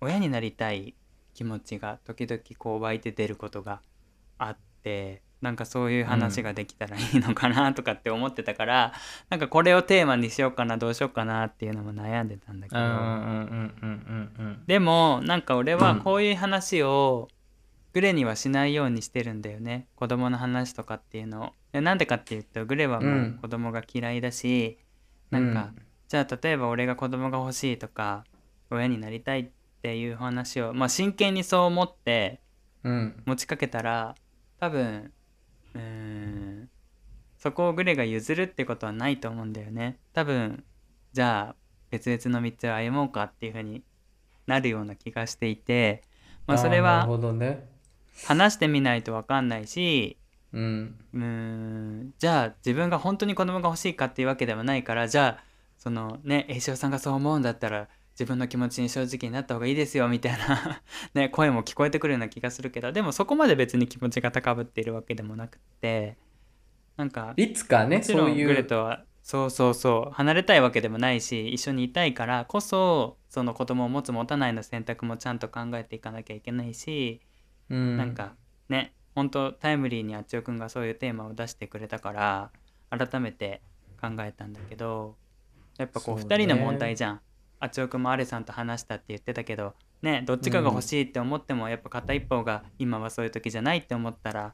[0.00, 0.94] 親になりたい
[1.34, 3.80] 気持ちが時々こう湧いて出ることが
[4.38, 8.94] あってなんかそういう話ができたらいいのかなとかって思ってたから、
[9.28, 14.62] なんかこれをテーマにしようかなどうしようかなっていうのも悩んでたんだけど、うんうんうんうんうんうん。
[14.66, 17.28] でもなんか俺はこういう話を
[17.94, 19.86] グレにはしないようにしてるんだよね。
[19.94, 21.50] 子供の話とかっていうのを。
[21.72, 24.78] でなんでかっていうとグレはもう子供が嫌いだし、
[25.30, 25.72] なんか、
[26.08, 28.24] じゃあ例えば俺が子供が欲しいとか
[28.68, 32.40] 親になりたいっていう話をまあ真剣にそう思って
[32.82, 33.22] うん。
[33.26, 34.16] 持ちかけたら
[34.58, 35.12] 多分
[35.74, 36.68] うーん
[37.38, 39.98] そこをグレが譲るってことはないと思うんだよね。
[40.12, 40.64] 多分
[41.12, 41.56] じゃあ
[41.90, 43.84] 別々の道を歩もうかっていう風に
[44.48, 46.02] なるような気がしていて
[46.48, 47.68] まあそれーなるはほどね
[48.26, 50.16] 話してみないと分かんないし
[50.52, 52.14] うん。
[52.18, 55.44] じゃあ自分が本当に子供が欲しいかっていうわけではないからじゃあ
[55.78, 60.80] そのね栄翔さんがそう思うんだったら自分の気持ちに正直になった方がいいですよみたいな
[61.14, 66.16] ね声も聞こえてくるような気がするけどでもそこまで別に気持ちが高ぶっているわけでもなくって
[66.96, 77.20] なんかいつかねそうんいグレうとはそうそうそう離れたいわけでもないし一緒にいたいからこそその子供を持つ持たないの選択もちゃんと考えていかなきゃいけないし、
[77.70, 77.96] うん。
[77.96, 78.34] なんか
[78.68, 82.50] ね本当タイムリーにあっちおくんがそういうテーマを出してくれたから
[82.90, 83.62] 改めて
[84.00, 85.16] 考えたんだけど
[85.78, 86.36] やっぱこうそうね。
[86.36, 87.20] 2人の問題じゃん、
[87.60, 94.52] あっちおくんもアレさんと話したって言ってたけどねどっちかが欲しいって思っても、やっぱ片一方が今はそういう時じゃないって思ったら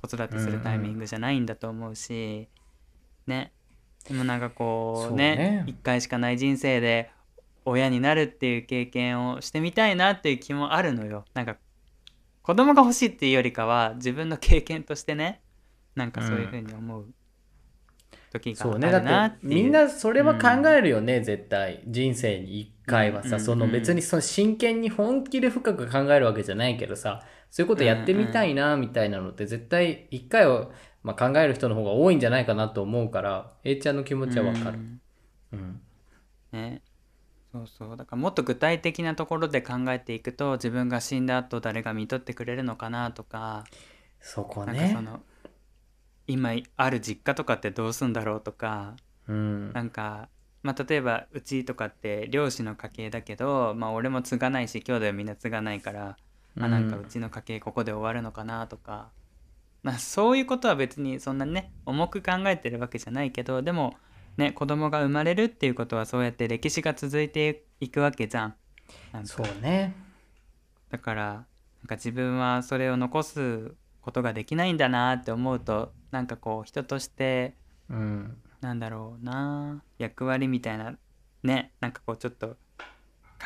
[0.00, 2.48] 子育てするタイミングじゃないんだと思うし、
[3.26, 3.52] ね。
[4.08, 5.36] でもなんかこそううね。
[5.36, 7.10] ね一回しかない人生で
[7.64, 11.24] 親になるっていう経験をしてみたいなっていう気もあるのよ。
[11.34, 11.56] なんか
[12.46, 15.40] 子供が欲しいっていうよりかは自分の経験としてね
[15.96, 17.06] なんかそういうふうに思う
[18.32, 21.82] 時があそうねだるなっていう、ってみんなそれは考えるよね、絶対。
[21.88, 30.70] 人生に一回はさ、うんその別にその真剣に本気で深く考えるわけじゃないけどさそういうことやってみたいなみたいなのって絶対一回は、
[31.02, 34.78] まあ、考える人の方が多いんじゃないかなと思うから A ちゃんの気持ちはわかる、
[35.52, 35.58] うん。
[35.58, 35.80] うん。
[36.52, 36.82] ね
[37.56, 37.96] そうそう。
[37.96, 43.64] だからもっと具体的なところで考えていくと自分が死んだ後誰が見とってくれるのかなとか
[44.20, 45.20] そこなんかねその
[46.26, 48.96] 今ある実家とかってどうすんだろうとか
[49.28, 49.72] うん。
[49.72, 50.28] なんか、
[50.62, 56.16] まあ、例えばうちとかって漁師の家系だけど、まあ、俺も継がないし兄弟はみんな継がないから、
[56.58, 59.10] あなんかうちの家系ここで終わるのかなとか、
[59.82, 63.96] まあ、そういうことは別にそんなにね重く考えてるわけじゃないけどでも
[64.36, 68.54] ね子供が生まれるっていうことはそうやって歴史が続いていくわけじゃん。
[69.12, 69.28] なんか。
[69.28, 69.94] そうね。
[70.90, 71.44] だからなん
[71.86, 77.54] か自分はそれを残すことができないんだなって思うとなんかこう人として
[77.88, 78.36] うん。
[78.60, 80.96] なんだろうな役割みたいな
[81.42, 82.56] ねなんかこうちょっと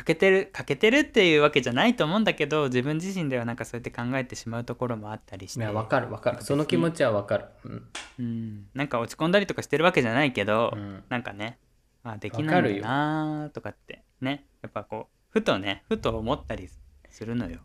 [0.01, 5.65] 欠けてる欠けてるっていうわけじゃないと思うんだけど自分自身ではなんかそうやって考えてしまうところもあったりして。
[5.65, 6.41] わかるわかる。
[6.41, 7.87] その気持ちはわかる、うん。
[8.17, 11.03] うん、なんか落ち込んだりとかしてるわけじゃないけど、うん。
[11.07, 11.59] なんかね
[12.03, 14.45] あできないんだなとかってね。
[14.63, 16.67] やっぱこうふとねふと思ったり
[17.09, 17.59] するのよ。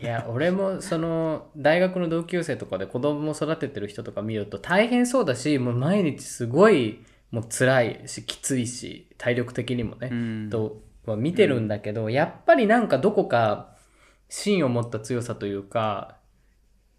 [0.00, 10.48] いや俺もその大学の同級生とかで子供を育ててる人とか見ると大変そうだしもう毎日すごいもう辛いしきついし体力的にもね、うん。
[10.50, 13.74] とは見てるんだけど、やっぱりなんかどこか
[14.28, 16.16] 芯を持った強さというか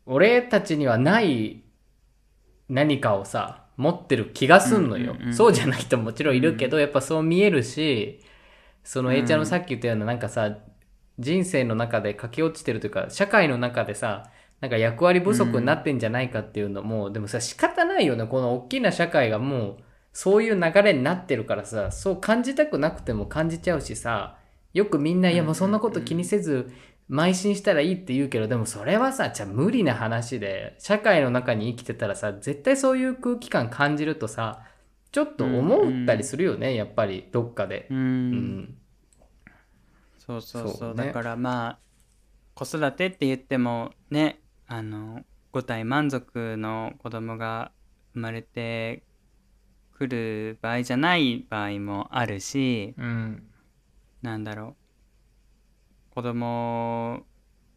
[0.05, 1.63] 俺たちにはない
[2.69, 8.21] 何かをさ持ってる気がすんのよ、うんうんうんそうじゃない人ももちろんいるけど、やっぱそう見えるし
[8.83, 10.57] その A ちゃんのさっき言ったようななんかさ
[11.19, 14.29] 人生の中で駆け落ちてるというか社会の中でさ
[14.61, 18.25] なんか役割不足になってんじゃないかっていうのも、でもさ仕方ないよね。
[18.25, 19.77] この大きな社会がもう
[20.13, 24.37] そういう流れになってるからさそう感じたくなくても感じちゃうしさ
[24.73, 26.71] よくみんな、いやもうそんなこと気にせず
[27.09, 34.63] 邁進したらいいって言うけどでもそれはさじゃあ無理な話で社会の中に生きてたらさ絶対そういう空気感感じるとさ
[35.11, 37.87] ちょっと思ったりするよね、やっぱりどっかで。
[37.91, 37.97] うん。
[37.97, 38.77] うん。
[40.17, 40.67] そうそう。
[40.69, 41.05] そうね。
[41.07, 41.79] だからまあ
[42.55, 45.21] 子育てって言ってもねあの
[45.51, 47.71] 五体満足の子供が
[48.13, 49.03] 生まれて
[49.97, 53.43] くる場合じゃない場合もあるしうん
[54.21, 54.75] なんだろ
[56.11, 56.15] う。
[56.15, 57.23] 子供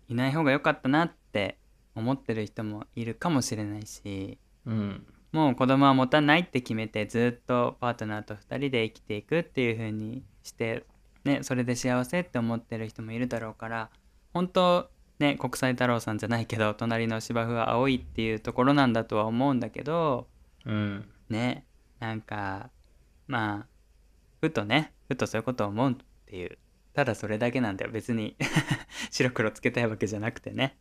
[0.09, 1.59] いない方が良かったなって
[1.95, 10.85] 思ってる人もいるかもしれないしうんもう子供は持たないって決めてずっとパートナーと2人で生きていくっていう風にして、
[11.25, 13.91] ね、それで幸せって思ってる人もいるだろうから
[14.33, 20.27] 本当ね国際太郎さんじゃないけど隣の芝生は青いっていうところなんだとは思うんだけど
[20.65, 21.09] うん。
[21.29, 21.66] ね
[22.01, 22.71] なんか
[23.27, 23.67] まあ
[24.41, 26.59] ふとねふとそういうことを思うっていう
[26.95, 27.91] ただそれだけなんだよ。
[27.91, 28.37] 別に
[29.11, 30.79] 白黒つけたいわけじゃなくてね。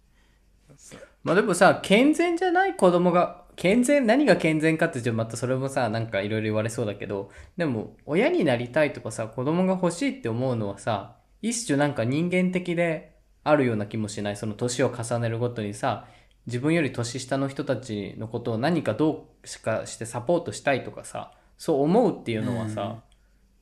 [1.23, 14.37] まあでもさ健全じゃない子供が健全何が健全かって言うとまたそれもさなんかいろいろ言われそうだけどでも親になりたいとかさ子供が欲しいって思うのはさ一種なんか人間的であるような気もしない。
[14.37, 16.07] その年を重ねるごとにさ
[16.47, 22.97] 自分より年下の人たちのことを何かどうしかしてサポートしたいとかさそう思うっていうのはさ、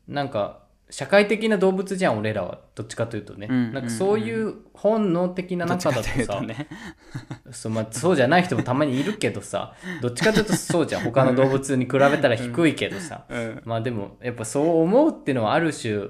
[0.07, 3.73] なんか社会的な動物じゃん俺らはどっちかというとね、うん。
[3.73, 6.67] なんかそういう本能的な中だとさね。
[7.51, 11.01] そうまあ、そうじゃない人もたまにいるけどさどっちかというとそうじゃん。
[11.09, 13.61] 他の動物に比べたら低いけどさ、うん。
[13.65, 16.09] まあでもやっぱそう思うっていうのはある種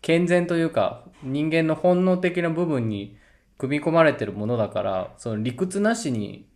[0.00, 3.17] 健全というか人間の本能的な部分に
[3.58, 6.48] 組み込まれてるものだからその理屈なしに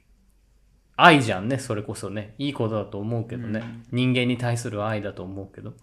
[0.97, 2.35] 愛じゃんねそれこそね。
[2.39, 5.75] いいことだと思うけどね、人間に対する愛だと思うけど。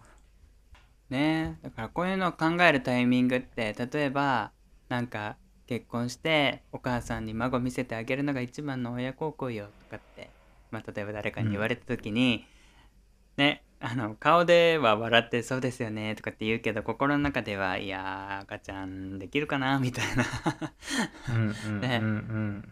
[1.10, 1.60] ね。
[1.62, 4.52] だからこういうのを考えるタイミングって例えば
[4.88, 5.36] なんか
[5.68, 10.30] 結婚してお母さんに孫見せてあげるのが一番の親孝行よとかって、
[10.72, 12.46] まあ、例えば誰かに言われた時に、
[13.38, 20.26] ねあの顔では笑ってそうですよねとかって言うけど心の中ではいやー赤ちゃんできるかなみたいな。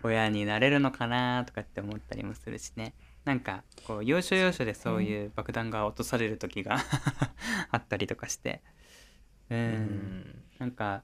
[0.04, 2.94] 親になれるのかなとかって思ったりもするしね。
[3.24, 6.78] なんかこう要所要所でそういう爆弾が落とされる時が
[7.72, 8.62] あったりとかして。
[9.50, 10.44] うん、うん。
[10.60, 11.04] なんか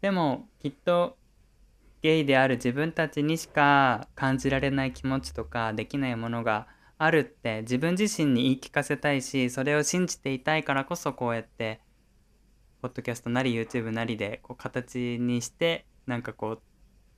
[0.00, 1.18] でもきっと
[2.00, 6.66] ゲイである自分たちにしか感じられない気持ちとかできないものが
[7.04, 11.80] あるって自分自身に言い聞かせたいしそれを信じていたいからこそこうやって
[12.80, 16.62] ポッドキャストなり YouTube なりでこう形にしてなんかこう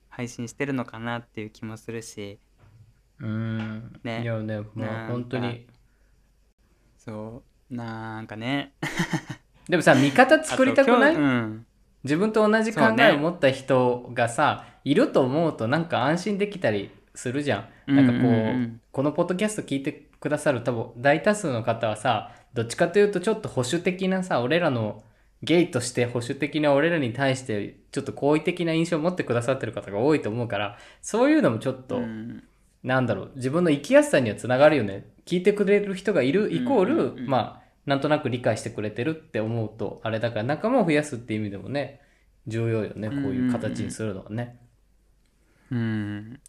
[0.08, 2.38] 配信してるのかなっていう気もするし。
[3.20, 4.00] うん。
[4.02, 4.22] ね。
[4.22, 5.66] いやねまあなんか本当に。
[6.96, 7.74] そう。
[7.74, 8.72] なんかね。
[9.68, 11.14] でもさ味方作りたくない？
[11.14, 11.66] うん。
[12.04, 17.94] 自分と同じ考えを持った人がさ、いると思うとなんか安心できたりするじゃん。
[17.94, 18.34] なんかこう,、うんうん。
[18.34, 25.02] うんこのポッドキャスト聞いてくださる多分大多数の方はさどっちかというとちょっと保守的なさ俺らの
[25.42, 32.44] ゲイとして保守的な俺らに対してちょっと好意的な印象を持ってくださってる方が多いと思うからそういうのもちょっと、うん。
[32.84, 35.06] なんだろう自分の生きやすさにはつながるよね。
[35.24, 37.18] 聞いてくれる人がいるイコール、うんうん。
[37.18, 42.00] うんまあなんとなく理解してくれてるって思うとあれだから仲間を増やすっていう意味でもね
[42.46, 43.10] 重要よね。
[43.10, 44.58] こういう形にするのはね。
[45.70, 46.40] うん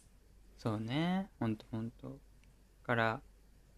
[0.66, 1.28] そうね。
[1.38, 2.08] ほんとほんと。
[2.08, 2.14] だ
[2.82, 3.20] から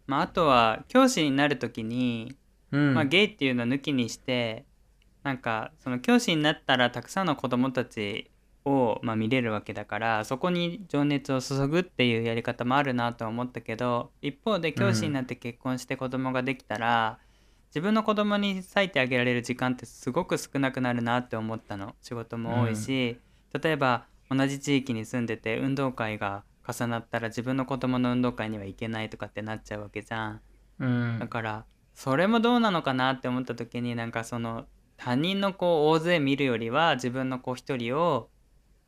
[0.07, 2.35] まああとは教師になる時に、
[2.73, 2.95] うん。
[2.95, 4.65] まあ、ゲイっていうのを抜きにして
[5.23, 8.31] なんかその教師になったらたくさんの子供たち
[8.65, 17.19] を、まあ、見れるわけだからそこに情熱を注ぐっていうやり方もあるなとは思ったけど一方で教師になって結婚して子供ができたら、
[17.69, 21.95] 自分の子供に割いてあげられる時間ってすごく少なくなるなって思ったの。
[22.01, 23.19] 仕事も多いし、
[23.63, 30.41] 例えば同じ地域に住んでて運動会が重なったら自分の子供の運動会には行けないとかってなっちゃうわけじゃん。
[30.81, 31.19] うん。
[31.19, 31.65] だから
[31.95, 34.67] それもどうなのかなって思った時になんかその
[34.97, 38.29] 他人の子を大勢見るよりは自分の子一人を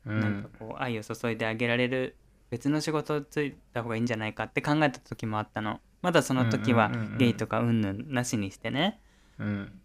[0.05, 2.15] うなんかんこう愛を注いであげられる
[2.49, 5.79] 別の仕事をついた方がいいんじゃないかって考えた時もあったの。
[6.01, 8.99] まだその時はゲイとかうんぬんなしにしてね。
[9.39, 9.79] うん。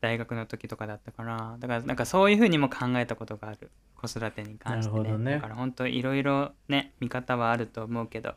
[0.00, 1.56] 大学の時とかだったから。
[1.58, 3.70] だからなんかそういうふうにも考えたことがある
[4.00, 4.98] 子育てに関してね。
[4.98, 5.32] なるほどね。
[5.34, 8.34] だから本当いろいろね見方はあると思うけど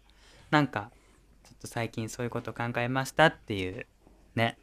[0.52, 0.92] なんか
[1.44, 3.86] ちょっと最近そういうことを考えましたっていう
[4.36, 4.58] ね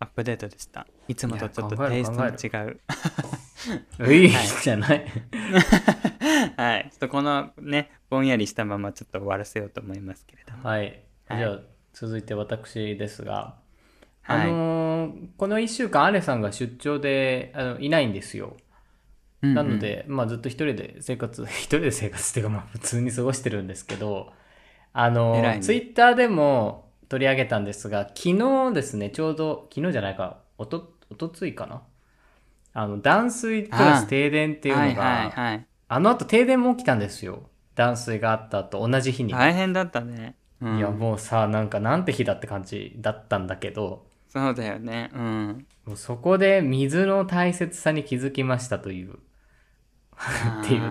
[0.00, 0.86] アップデートでした。
[1.08, 2.80] いつもとちょっとテイストの違う。
[4.00, 4.46] うい、 はい。
[4.62, 5.06] じゃない？
[6.56, 6.88] はい。
[6.90, 10.68] ちょっとこのねぼんやりしたままちょっと終わらせようと思いますけれども。
[10.68, 11.02] はい。
[11.28, 11.38] はい。
[11.38, 11.60] じゃあ、
[11.92, 13.56] 続いて私ですが、
[14.22, 14.40] はい。
[14.42, 18.56] あのーこの1週間、アレさんが出張であのいないんですよ。
[19.44, 19.54] うんうん。
[19.54, 24.32] なので、まあ、ずっと一人で生活、 一人で生活っていうか、まあ、普通に過ごしてるんですけど、
[24.92, 25.58] あのね。
[25.60, 31.82] ツイッターでも取り上げたんですが、昨日ですね、ちょうど、昨日じゃないか、おと、おとついかな？
[32.72, 35.66] あの、断水プラス停電っていうのが、はいはいはい。
[35.88, 37.48] あの後停電も起きたんですよ。
[37.74, 39.32] 断水があった後、同じ日に。
[39.32, 44.06] 大変だったね、うん、いやもうさなんかなんて日だって感じだったんだけど。
[44.28, 45.10] そうだよね。
[45.14, 45.66] うん。
[45.84, 49.18] もうそこで水の大切さに気づきましたという
[50.62, 50.82] っていう。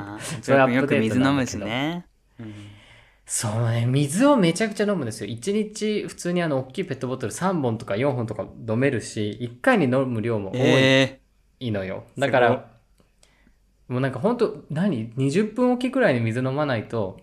[0.42, 2.06] それアップよく水飲むしね、
[2.40, 2.54] うん。
[3.26, 5.30] そうね水をめちゃくちゃ飲むんですよ。
[5.30, 11.22] 1日普通にあの大きいペットボトル3本とか4本とか飲めるし1回に飲む量も多え
[11.60, 12.70] いのよ、だから
[13.88, 17.22] もうなんかほんと何？20分おきくらいに水飲まないと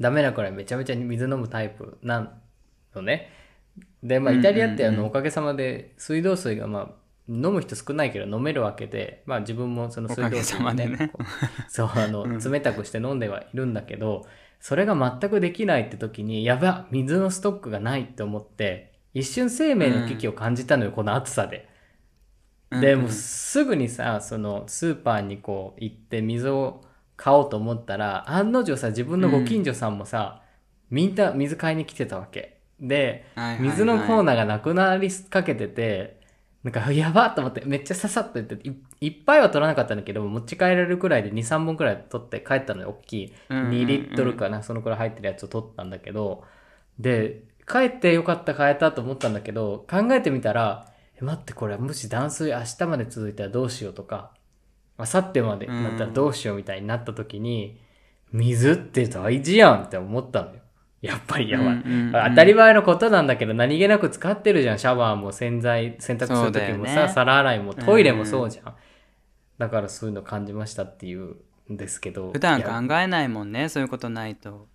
[0.00, 2.32] ダメなくらいめちゃめちゃ水飲むタイプな
[2.94, 3.30] のね。
[4.02, 4.40] でまあうん。
[4.40, 6.99] イタリアってあのおかげさまで水道水がまあ
[7.30, 11.12] 飲む人少ないけど飲めるわけでまあ自分もその水道水おかげさまでね。
[11.68, 12.38] そうあの、うん。
[12.38, 14.26] 冷たくして飲んではいるんだけど
[14.60, 21.68] それが全くできないって時にやば水のストックがないって思って一瞬生命の危機を感じたのよ、この暑さで。
[22.70, 26.84] ーでもううんうんすぐにさそのスーパーにこう行って水を
[27.16, 30.42] 買おうと思ったら案の定さ自分のご近所さんもさ、
[30.90, 32.60] みんな水買いに来てたわけ。
[32.80, 33.26] で
[33.60, 36.19] 水のコーナーがなくなりかけてて
[36.62, 43.32] なんかやばっと思ってめっちゃささっと言っていいっぱいは取らなかったんだけど持ち帰れるくらいで23本くらい取って帰ったのよ大きい。
[43.48, 43.70] うんうんうん。
[43.70, 46.44] 2リットルかなそのくらい入ってるやつを取ったんだけど。
[46.98, 54.32] で帰ってよかった変えたと思ったんだけど考えてみたらえ待ってこれもし断水明日まで続いたらどうしようとか
[54.98, 57.80] 明後日までなったらどうしようみたいになった時に、
[58.32, 60.60] 水って大事やんって思ったのよ
[61.00, 62.12] やっぱりやばい、うんうんうん。
[62.12, 64.78] 当たり前のことなんだけど何気なく使ってるじゃん。
[64.78, 67.08] シャワーも洗剤洗濯する時もさ、ね。
[67.08, 68.74] 皿洗いもトイレもそうじゃん、
[69.58, 71.36] だからそういうの感じましたっていう
[71.72, 72.32] んですけど。
[72.32, 74.68] 普段考えないもんねそういうことないと。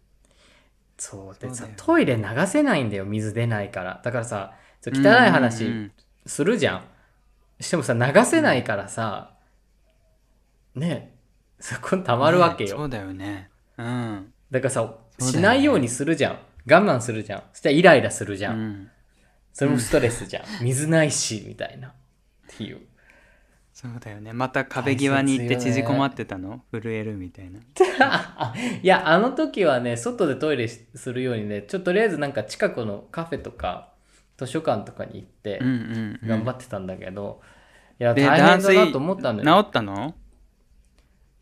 [0.98, 4.02] そうでさトイレ流せないんだよ水出ないから。
[4.04, 5.92] だからさちょっと汚いうんうん話うん。
[6.26, 6.84] するじゃん,、
[7.60, 9.36] してもさ流せないからさ
[10.74, 11.16] ねえ
[11.60, 13.50] そこにたまるわけよ、ねそうだよね。
[13.78, 14.34] うん。
[14.52, 16.39] だからさ、しないようにするじゃん。
[16.68, 17.43] 我慢するじゃん。
[17.53, 18.91] そしたらイライラするじゃん、うん。
[19.53, 21.89] それもストレスじゃん、水ないしみたいな。
[21.89, 21.91] っ
[22.47, 22.82] ていう。
[23.76, 24.32] そうだよね。
[24.32, 26.61] また壁際に行って縮こまってたの？
[26.72, 27.59] 震えるみたいな。
[28.82, 33.89] いやあの時はね外でトイレしするようにねちょっととりあえずなんか近くのカフェとか
[34.38, 37.41] 図書館とかに行ってうんうん、うん、頑張ってたんだけど、
[37.99, 40.16] いやで大変だなと思ったんだよ治ったの？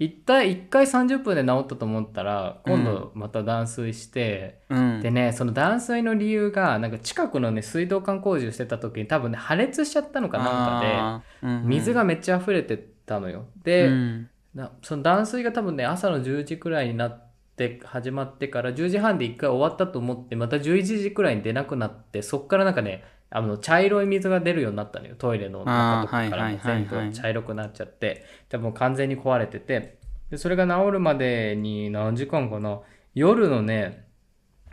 [0.03, 5.01] 一回一回30分で治ったと思ったら今度また断水して、うん。
[5.01, 11.47] でねその断水の理由がなんか近くのね水道管工事をしてた時に多分ね破裂しちゃったのかなんかあー。
[11.47, 11.61] うんうん。
[11.63, 13.45] で水がめっちゃ溢れてたのよ。
[13.63, 14.29] で、うん。
[14.53, 23.03] なその断水が多分ね朝の10時くらいになって始まってから10時半で1回終わったと思ってまた11時くらいに出なくなってそっからなんかね
[23.35, 25.15] あの茶色い水が出るようになったのよ。
[25.17, 28.23] トイレの中とかからも全部茶色くなっちゃって。
[28.47, 29.97] 多分完全に壊れてて。
[30.29, 32.79] でそれが治るまでに何時間かな。
[33.15, 34.07] 夜のね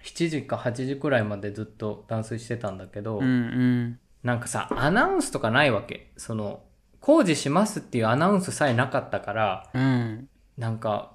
[0.03, 3.99] 7時か8時くらいまでずっと断水してたんだけど、うんうん。
[4.23, 6.13] なんかさアナウンスとかないわけ。
[6.19, 6.63] その
[7.01, 10.29] 工事しますっていうアナウンスさえなかったからうん。
[10.59, 11.13] なんか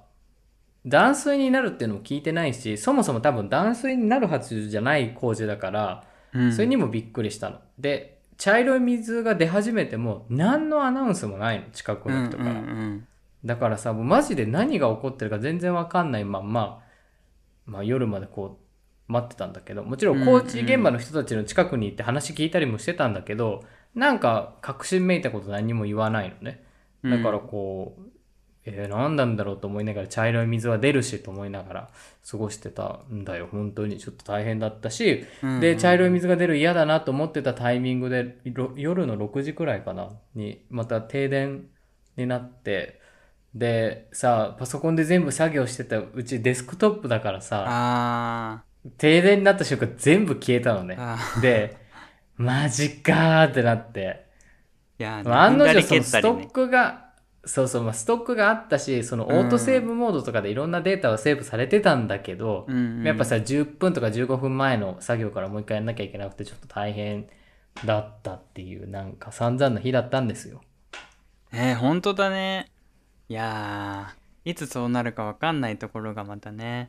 [0.84, 6.05] 断水になるっていうのも聞いてないしそもそも多分断水になるはずじゃない工事だから、うん
[6.52, 7.60] それにもびっくりしたの。
[7.78, 13.06] で茶色い水が出始めても何のアナウンスもないの近くの人から、うんうん
[13.44, 16.80] だからさもうマジで何が起こってるか全然わかんないまんま、
[17.64, 18.58] まあ、夜までこ
[19.08, 19.84] 待ってたんだけど。
[19.84, 23.64] もちろん工事現場の人たちの近くに行って話聞いたりもしてたんだけど、
[23.94, 26.64] なんか確信めいたこと何も言わないのね。
[27.04, 28.02] だからこう、
[28.66, 31.90] えー、何なんだろうと思いながら茶色い水は出るしと思いながら
[32.28, 33.48] 過ごしてたんだよ。
[33.50, 41.68] 本当にちょっと大変だったし、うんで茶色い水が出る嫌だなと思ってたタイミングでろ夜の6時くらいかなにまた停電
[42.16, 43.00] になって
[43.54, 48.64] でさパソコンで全部作業してたうちデスクトップだからさあ
[48.98, 50.96] 停電になった瞬間全部消えたのね。
[50.98, 51.76] あで
[52.36, 54.26] マジかーってなって。
[54.98, 57.05] いやまあ案の定そのストックが、
[57.46, 63.06] そうそう、まあ、ストックがあったし、そのオートセーブモードとかでいろんなデータはセーブされてたんだけど、うんうん。
[63.06, 67.28] やっぱさ、10分とか15分前の作業からもう一回やんなきゃいけなくて、ちょっと大変
[67.84, 70.60] だったっていう、なんか散々な日だったんですよ。
[71.52, 72.70] えー、本当だね。
[73.28, 76.88] いやーいつそうなるか分かんないところがまたね。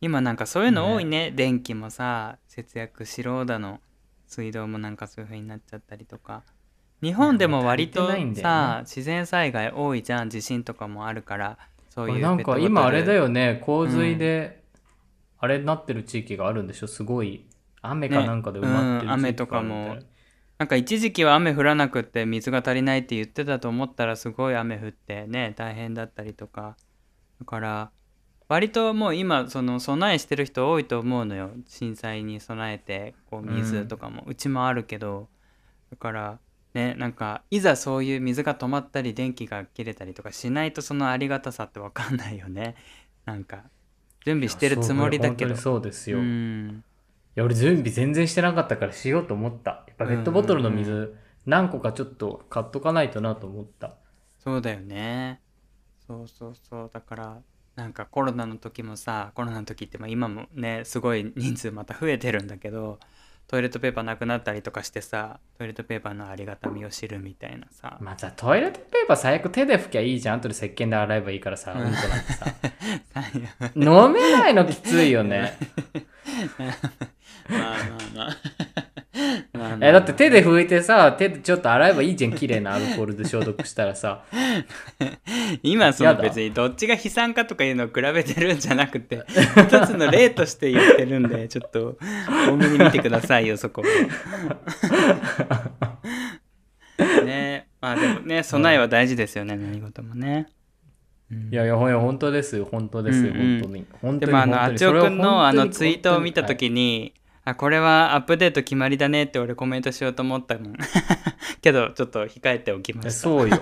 [0.00, 1.32] 今なんかそういうの多いね。
[1.32, 3.80] 電気もさ節約しろだの。
[4.26, 6.42] 水道もなんかそういう風になっちゃったりとか
[7.02, 8.80] 日本でも割とさ、ね。
[8.82, 11.58] 自然災害多いじゃん地震とかもあるから
[11.90, 14.62] そういうなんか今あれだよね、洪水で、
[15.38, 16.86] あれになってる地域があるんでしょ？
[16.86, 17.44] すごい。
[17.82, 19.98] 雨かなんかで埋まってる地域があるみたいな、ねうん雨とかも。
[20.58, 26.76] なんか一時期は雨降らなくって水が足りないって言ってたと思ったらすごい雨降ってね大変だったりとか。
[27.40, 27.90] だから
[28.48, 31.50] 割ともう今その備えしてる人多いと思うのよ。
[31.66, 35.28] 震災に備えてこう水とかも、うちもあるけど。
[35.90, 36.38] だから
[36.74, 42.76] ねなんかいざそういう水が止まったり電気が切れたりとかしないとそのありがたさって分かんないよね
[43.24, 43.64] なんか
[44.24, 46.18] 準備してるつもりだけどそうですよ。
[46.18, 46.84] うん
[47.34, 49.84] いや俺準備全然してなかったからしようと思った。
[49.88, 51.16] やっぱペットボトルのうんうん水
[51.46, 53.96] 何個かちょっと買っとかないとなと思った。
[54.38, 55.40] そうだよね
[56.06, 57.42] そうそうそうだから
[57.76, 62.98] なんかコロナの時もさコロナの時ってまあ今もねすごい人数また増えてるんだけど
[63.52, 70.38] トイレットペーパーなくなったりとかしてさトイレットペーパーのありがたみを知るみたいなさまあさ、トイレットペーパー最悪手で拭きゃいいじゃん。
[70.38, 72.46] 後で石鹸で洗えばいいからさ、うんこなんてさ。
[73.76, 75.52] 飲めないのきついよね。
[77.50, 77.78] まあまあ
[78.14, 78.36] まあ
[79.84, 82.32] え、だって手で拭いてさ、手でちょっと洗えばいいじゃん。
[82.32, 84.22] 綺麗なアルコールで消毒したらさ。
[85.62, 89.24] 今その別にどっちが悲惨かとかいうのを比べてるんじゃなくて
[89.66, 91.98] 一つの例として言ってるんで ちょっと
[92.48, 93.82] 多めに見てくださいよそこ
[97.24, 100.46] ねまあでもね備えは大事ですよね何事もね、
[101.30, 102.68] うんいやいや、ほんや本当ですよ。
[102.70, 103.32] 本当ですよ。
[103.32, 103.86] うんうん本当に。
[104.02, 104.32] 本当でに。
[104.32, 107.14] もあのあちおくんのあのツイートを見た時に、
[107.44, 110.76] あこれはアップデート決まりだねって俺コメントしようと思ったもん。
[111.60, 113.56] けどちょっと控えておきまはいしたそうよ。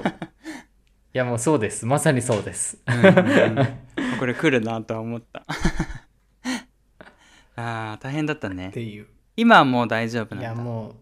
[1.13, 1.87] いや、もうそうです。
[1.87, 2.79] まさにそうです。
[2.87, 3.79] うんうん
[4.19, 5.45] これ来るなとは思った。
[7.57, 8.69] あー大変だったね。
[8.69, 9.07] っていう。
[9.37, 10.61] 今はもう大丈夫いなんだ。
[10.61, 10.95] やもう。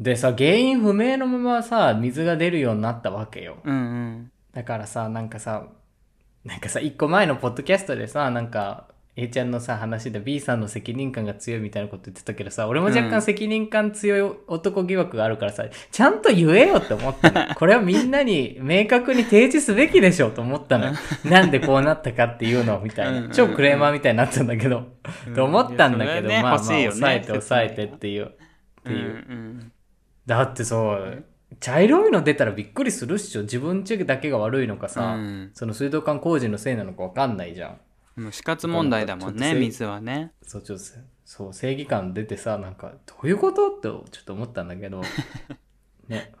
[0.00, 3.58] でさ原因不明のままさ水が出るようになったわけよ。
[3.64, 4.32] うんうん。
[4.52, 5.66] だからさなんかさ
[6.44, 17.54] なんかさ一個前のポッドキャストでさなんか A ちゃんのさ話で B さんの責任感が強いみたいなこと言ってたけどさ俺も若うん干責任感強い男疑惑があるからさ、ちゃんと言えよって思ったの。
[17.54, 20.92] これはみんなに明確に提示すべきでしょと思ったのよ。
[21.24, 23.32] なんでこうなったかっていうのをみたいうんうんうなん。
[23.32, 24.84] 超クレーマーみたいになったんだけど、
[25.34, 28.28] と思ったんだけど、ねまあまあ抑えて抑えてっていうっ
[28.82, 29.72] ていう、うんうん。
[30.26, 31.24] だってそう
[31.60, 33.42] 茶色いの出たらびっくりするっしょ。
[33.42, 35.50] 自分ちだけが悪いのかさ、うん。
[35.54, 37.78] その水道管工事のせいなのか分かんないじゃん
[38.16, 40.32] もう死活問題だもんね水はね。
[40.42, 40.84] そうちょっと
[41.24, 45.02] そう正義感出てさなんかどういうことってちょっと思ったんだけど。
[46.08, 46.32] ね。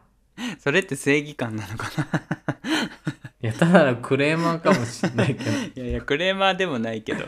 [0.58, 1.86] それって正義感なのか
[3.40, 5.50] いやただのクレーマーかもしれないけど。
[5.50, 7.26] な いやいやクレーマーでもないけど。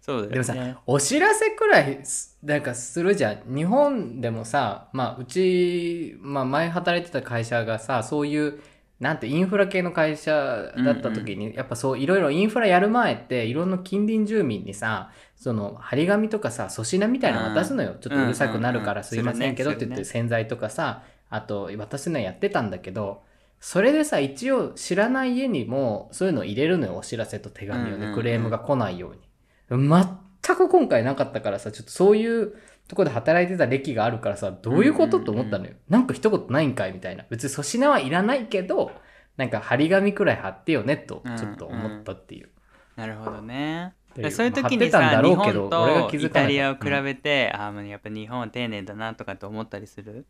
[0.00, 0.52] そうだよね。
[0.54, 3.54] でもさお知らせくらいすなんかするじゃん。
[3.54, 8.60] 日本でもさまあうち、まあ、前働いてた会社がさそういう
[9.04, 23.22] なんてインフラ系の会社だった時に、やっぱそういろいろインフラやる前っていろんな近隣住民にさその張り紙とかさ粗品みたいなの渡すのよ、ちょっとうるさくなるからすいませんけどって言って洗剤とかさあと渡すのやってたんだけど
[23.60, 28.14] それでさ一応知らない家にもそういうの入れるのよお知らせと手紙をねうんうんうん。
[28.14, 29.88] クレームが来ないように。
[29.88, 32.54] 全く今回なかったからさ、ちょっとそういう
[32.88, 35.72] とこで働いてた歴があるからさ、どういうことって思ったのよ。
[35.88, 37.24] なんか一言ないんかいみたいな。
[37.30, 38.92] 別に粗品はいらないけど、
[39.36, 42.50] なんか張り紙くらい貼ってよねと、ちょっと思ったっていう。
[42.96, 43.94] なるほどね
[44.30, 50.24] そういう時にさ日本とイタリアを比べて、ああもうやっぱ日本は丁寧だなとかって思ったりする？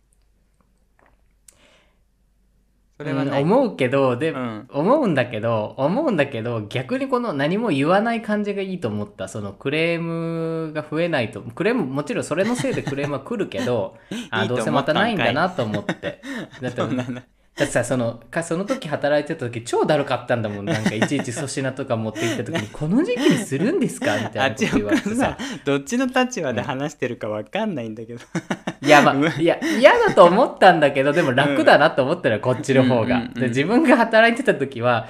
[2.97, 4.69] それはうん思うけどで、うん。
[4.71, 9.27] 思うんだけど思うんだけど逆にこの何も言わない感じがいいと思った。
[9.27, 13.97] そのクレームが増えないとクレームもちろんそれのせいでクレームは来るけど
[14.31, 16.23] あどうせまたないんだなと思って。
[16.63, 28.21] だってだってさそのかその時働いてた時超だるかったんだもんなんかいちいち粗品とか持って行った時に「この時期にするんですか?」みたいなこと言われてさどっちの立場で話してるかわかんないんだけど、
[28.83, 35.07] い やまいや嫌だと思ったんだけどでも楽だなと思ったらこっちの方が、で自分が働いてた時は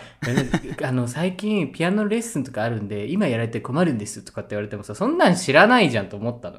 [0.82, 6.58] あの最近ピアノレッスンとかあるんで今やられて困るんですとかって言われてもさそんなん知らないじゃんと思ったの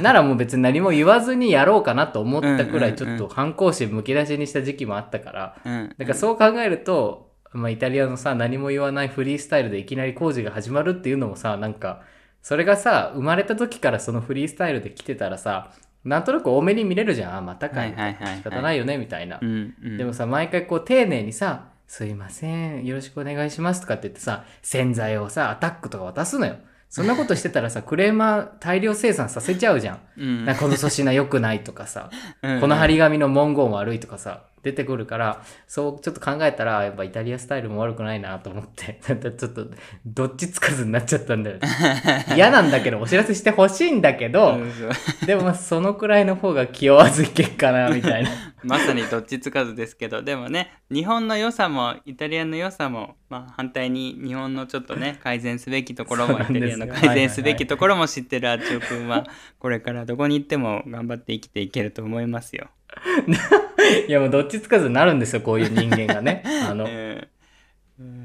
[0.00, 5.56] ならもう別に何も言わずにやろうかなと思ったくらいちょっと反抗心むき出しにした時期もあったから。
[5.64, 12.02] うん、だからそう考えると、まあ、イタリアのさ何も言わないフリースタイルでいきなり工事が始まるっていうのもさなんか
[12.42, 15.72] それがさ生まれた時からそのフリースタイルで来てたらさ
[16.04, 17.94] なんとなく多めに見れるじゃんあまたかい
[18.36, 26.56] 仕方ないよねみたいなう、んうん、でもさ毎回こう丁寧にさ「すいませんよろしくお願いします」とかって言ってさ洗剤をさアタックとか渡すのよ
[26.94, 30.00] そんなことしてたらさクレーマー大量生産させちゃうじゃん。
[30.16, 30.44] うん。
[30.44, 32.08] なんかこの粗品良くないとかさ
[32.40, 32.60] うん。
[32.60, 39.66] この張り紙の文言悪いとかさ、出てくるから、そうちょっと考えたら、やっぱイタリアスタイルも悪くないなと思って、 ちょっと
[40.06, 41.58] どっちつかずになっちゃったんだよ。
[41.58, 42.26] ね。
[42.36, 44.60] 嫌なんだけど、お知らせしてほしいんだけど、
[45.26, 48.30] でもまあそのくらいの方が気負わずいけっかな、みたいな。
[48.64, 59.26] まさにどっちつかずですけどでもね日本の良さもイタリアの良さも、まあ、反対に日本のちょっとね 改善すべきところもイタリアの改善すべきところも知ってるあちおくんは
[59.58, 62.68] これからどこに行っても頑張って生きていけると思いますよ。
[64.08, 66.42] いやもうどっちつかずになるんですよ、こういう人間がね。
[66.68, 67.28] あの、うん
[68.00, 68.24] うん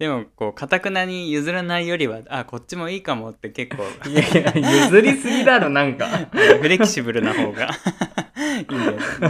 [0.00, 4.22] でもこうかたくなに譲らないよりはあこっちもいいかもって結構いや
[4.54, 6.08] いや、譲りすぎだろ、なんか。
[6.62, 7.68] フレキシブルな方が
[8.60, 8.78] いいん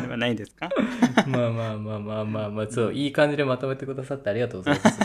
[0.01, 0.69] ではないですか？
[1.27, 5.01] まあまあまあまあまあまあ、そう、いい感じでまとめてくださってありがとうございます。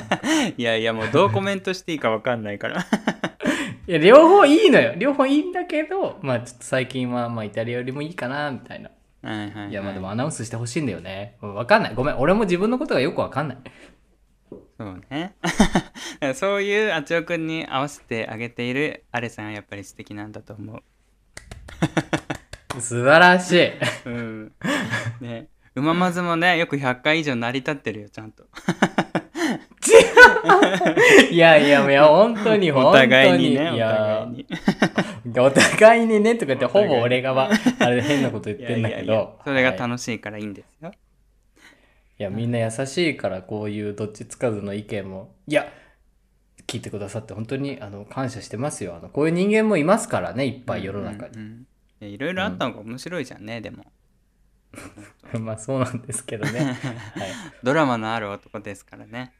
[0.57, 2.85] いやいやもうどうコメントしていいか分かんないから
[3.87, 4.93] いや、両方いいのよ。
[4.97, 8.89] 両方いいんだけど、まあちょっと最近はまあイタリアよりもいいかな、みたいな。
[9.21, 11.37] はいはい、はい、いや、まあでもアナウンスしてほしいんだよね。
[11.41, 11.95] うんわかんない。
[11.95, 12.17] ごめん。
[12.17, 13.57] 俺も自分のことがよくわかんない。
[14.77, 15.35] そうね
[16.35, 20.81] そういうあちおくんに合わせてあげているアレさんはやっぱり素敵なんだと思
[22.79, 23.67] 素晴らしい。
[24.05, 24.51] ううん
[25.21, 28.45] ねうままずもねよく100回以上成り立ってるよちゃんと
[31.31, 33.09] いやいやいや、本当に、本 お当に。
[33.09, 34.45] 互いにねお互いに
[35.39, 37.49] お互いにね、とか言って、ほお互いにぼ俺がは、
[37.79, 39.01] あれ変なこと言ってんだけど。
[39.01, 40.91] いやいやいやそれがはい楽しいからいいんですよ、
[42.19, 45.35] いや、みんな優しいから、こういうどっちつかずの意見も。
[45.47, 45.67] いや、
[46.67, 48.95] 聞いてくださって本当にあの感謝してますよ。
[48.95, 51.33] あのこういう人間もいますからね、いっぱい世の中に。
[51.35, 51.67] うんうん
[52.07, 53.85] いろいろあったのが面白いじゃんね、でも。
[55.39, 56.65] まあそうなんですけどね。
[57.15, 57.29] はい。
[57.63, 59.33] ドラマのある男ですからね。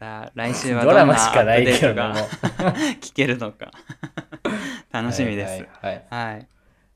[0.00, 2.74] また来週はドラどんなアマしかないップデートけどもが。
[3.00, 3.70] 聞けるのか。
[4.90, 5.50] 楽しみです。
[5.50, 6.48] はいはいはい、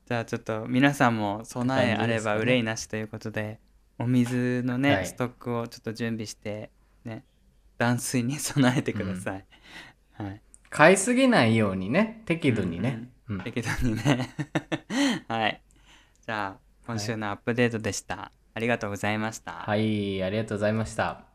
[0.07, 3.59] じゃあちょっと皆さんも備えあれば憂いなしということで
[3.99, 5.05] お水のね、はい。
[5.05, 6.71] ストックをちょっと準備して
[7.05, 7.23] ね
[7.77, 9.45] 断水に備えてください、
[10.13, 10.41] はい。
[10.69, 12.89] 買いすぎないようにね、適度にね。
[12.89, 14.29] うん適当にね。
[15.27, 15.61] はい。
[16.25, 21.30] じゃあ今週のアップデートでした、ありがとうございました、はい、ありがとうございました。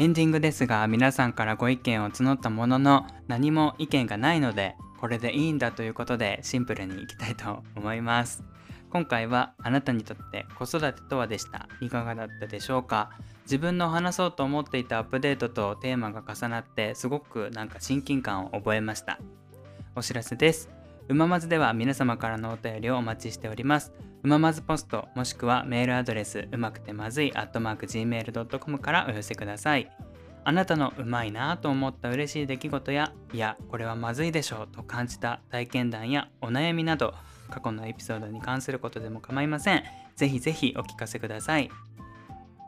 [0.00, 8.42] エンディングですが皆さんからご意見を募ったものの何も意見がないのでこれでいいんだということでシンプルにいきたいと思います。
[8.88, 11.68] 今回はあなたにとって子育てとはでした。
[11.82, 13.10] いかがだったでしょうか？
[13.42, 19.18] 自分の話そうと思っていたアップデートとテーマが重なってすごくなんか親近感を覚えました。
[19.94, 20.70] お知らせです。
[21.10, 23.92] うままずでは皆様からのお便りをお待ちしております。
[24.22, 29.90] うままずポストもしくはメールアドレスうまくてまずい gmail.com からお寄せください。
[30.44, 37.12] あなたのうまいなぁと思った嬉しい出来事やいやこれはまずいでしょうと感じた体験談やお悩みなど
[37.50, 39.82] 過去のエピソードに関することでも構いません。
[40.14, 41.70] ぜひぜひお聞かせください。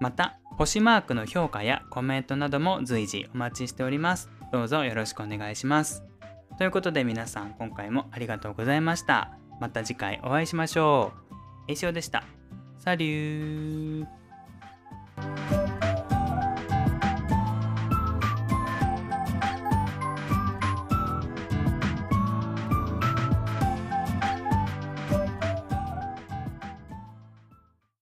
[0.00, 4.28] また星マークの評価やコメントなども随時お待ちしております。
[4.50, 6.11] どうぞよろしくお願いします。
[6.58, 9.36] ということで皆さん今回もありがとうございました。
[9.60, 11.34] また次回お会いしましょう。
[11.68, 12.24] えしおでした。
[12.78, 15.51] サリュー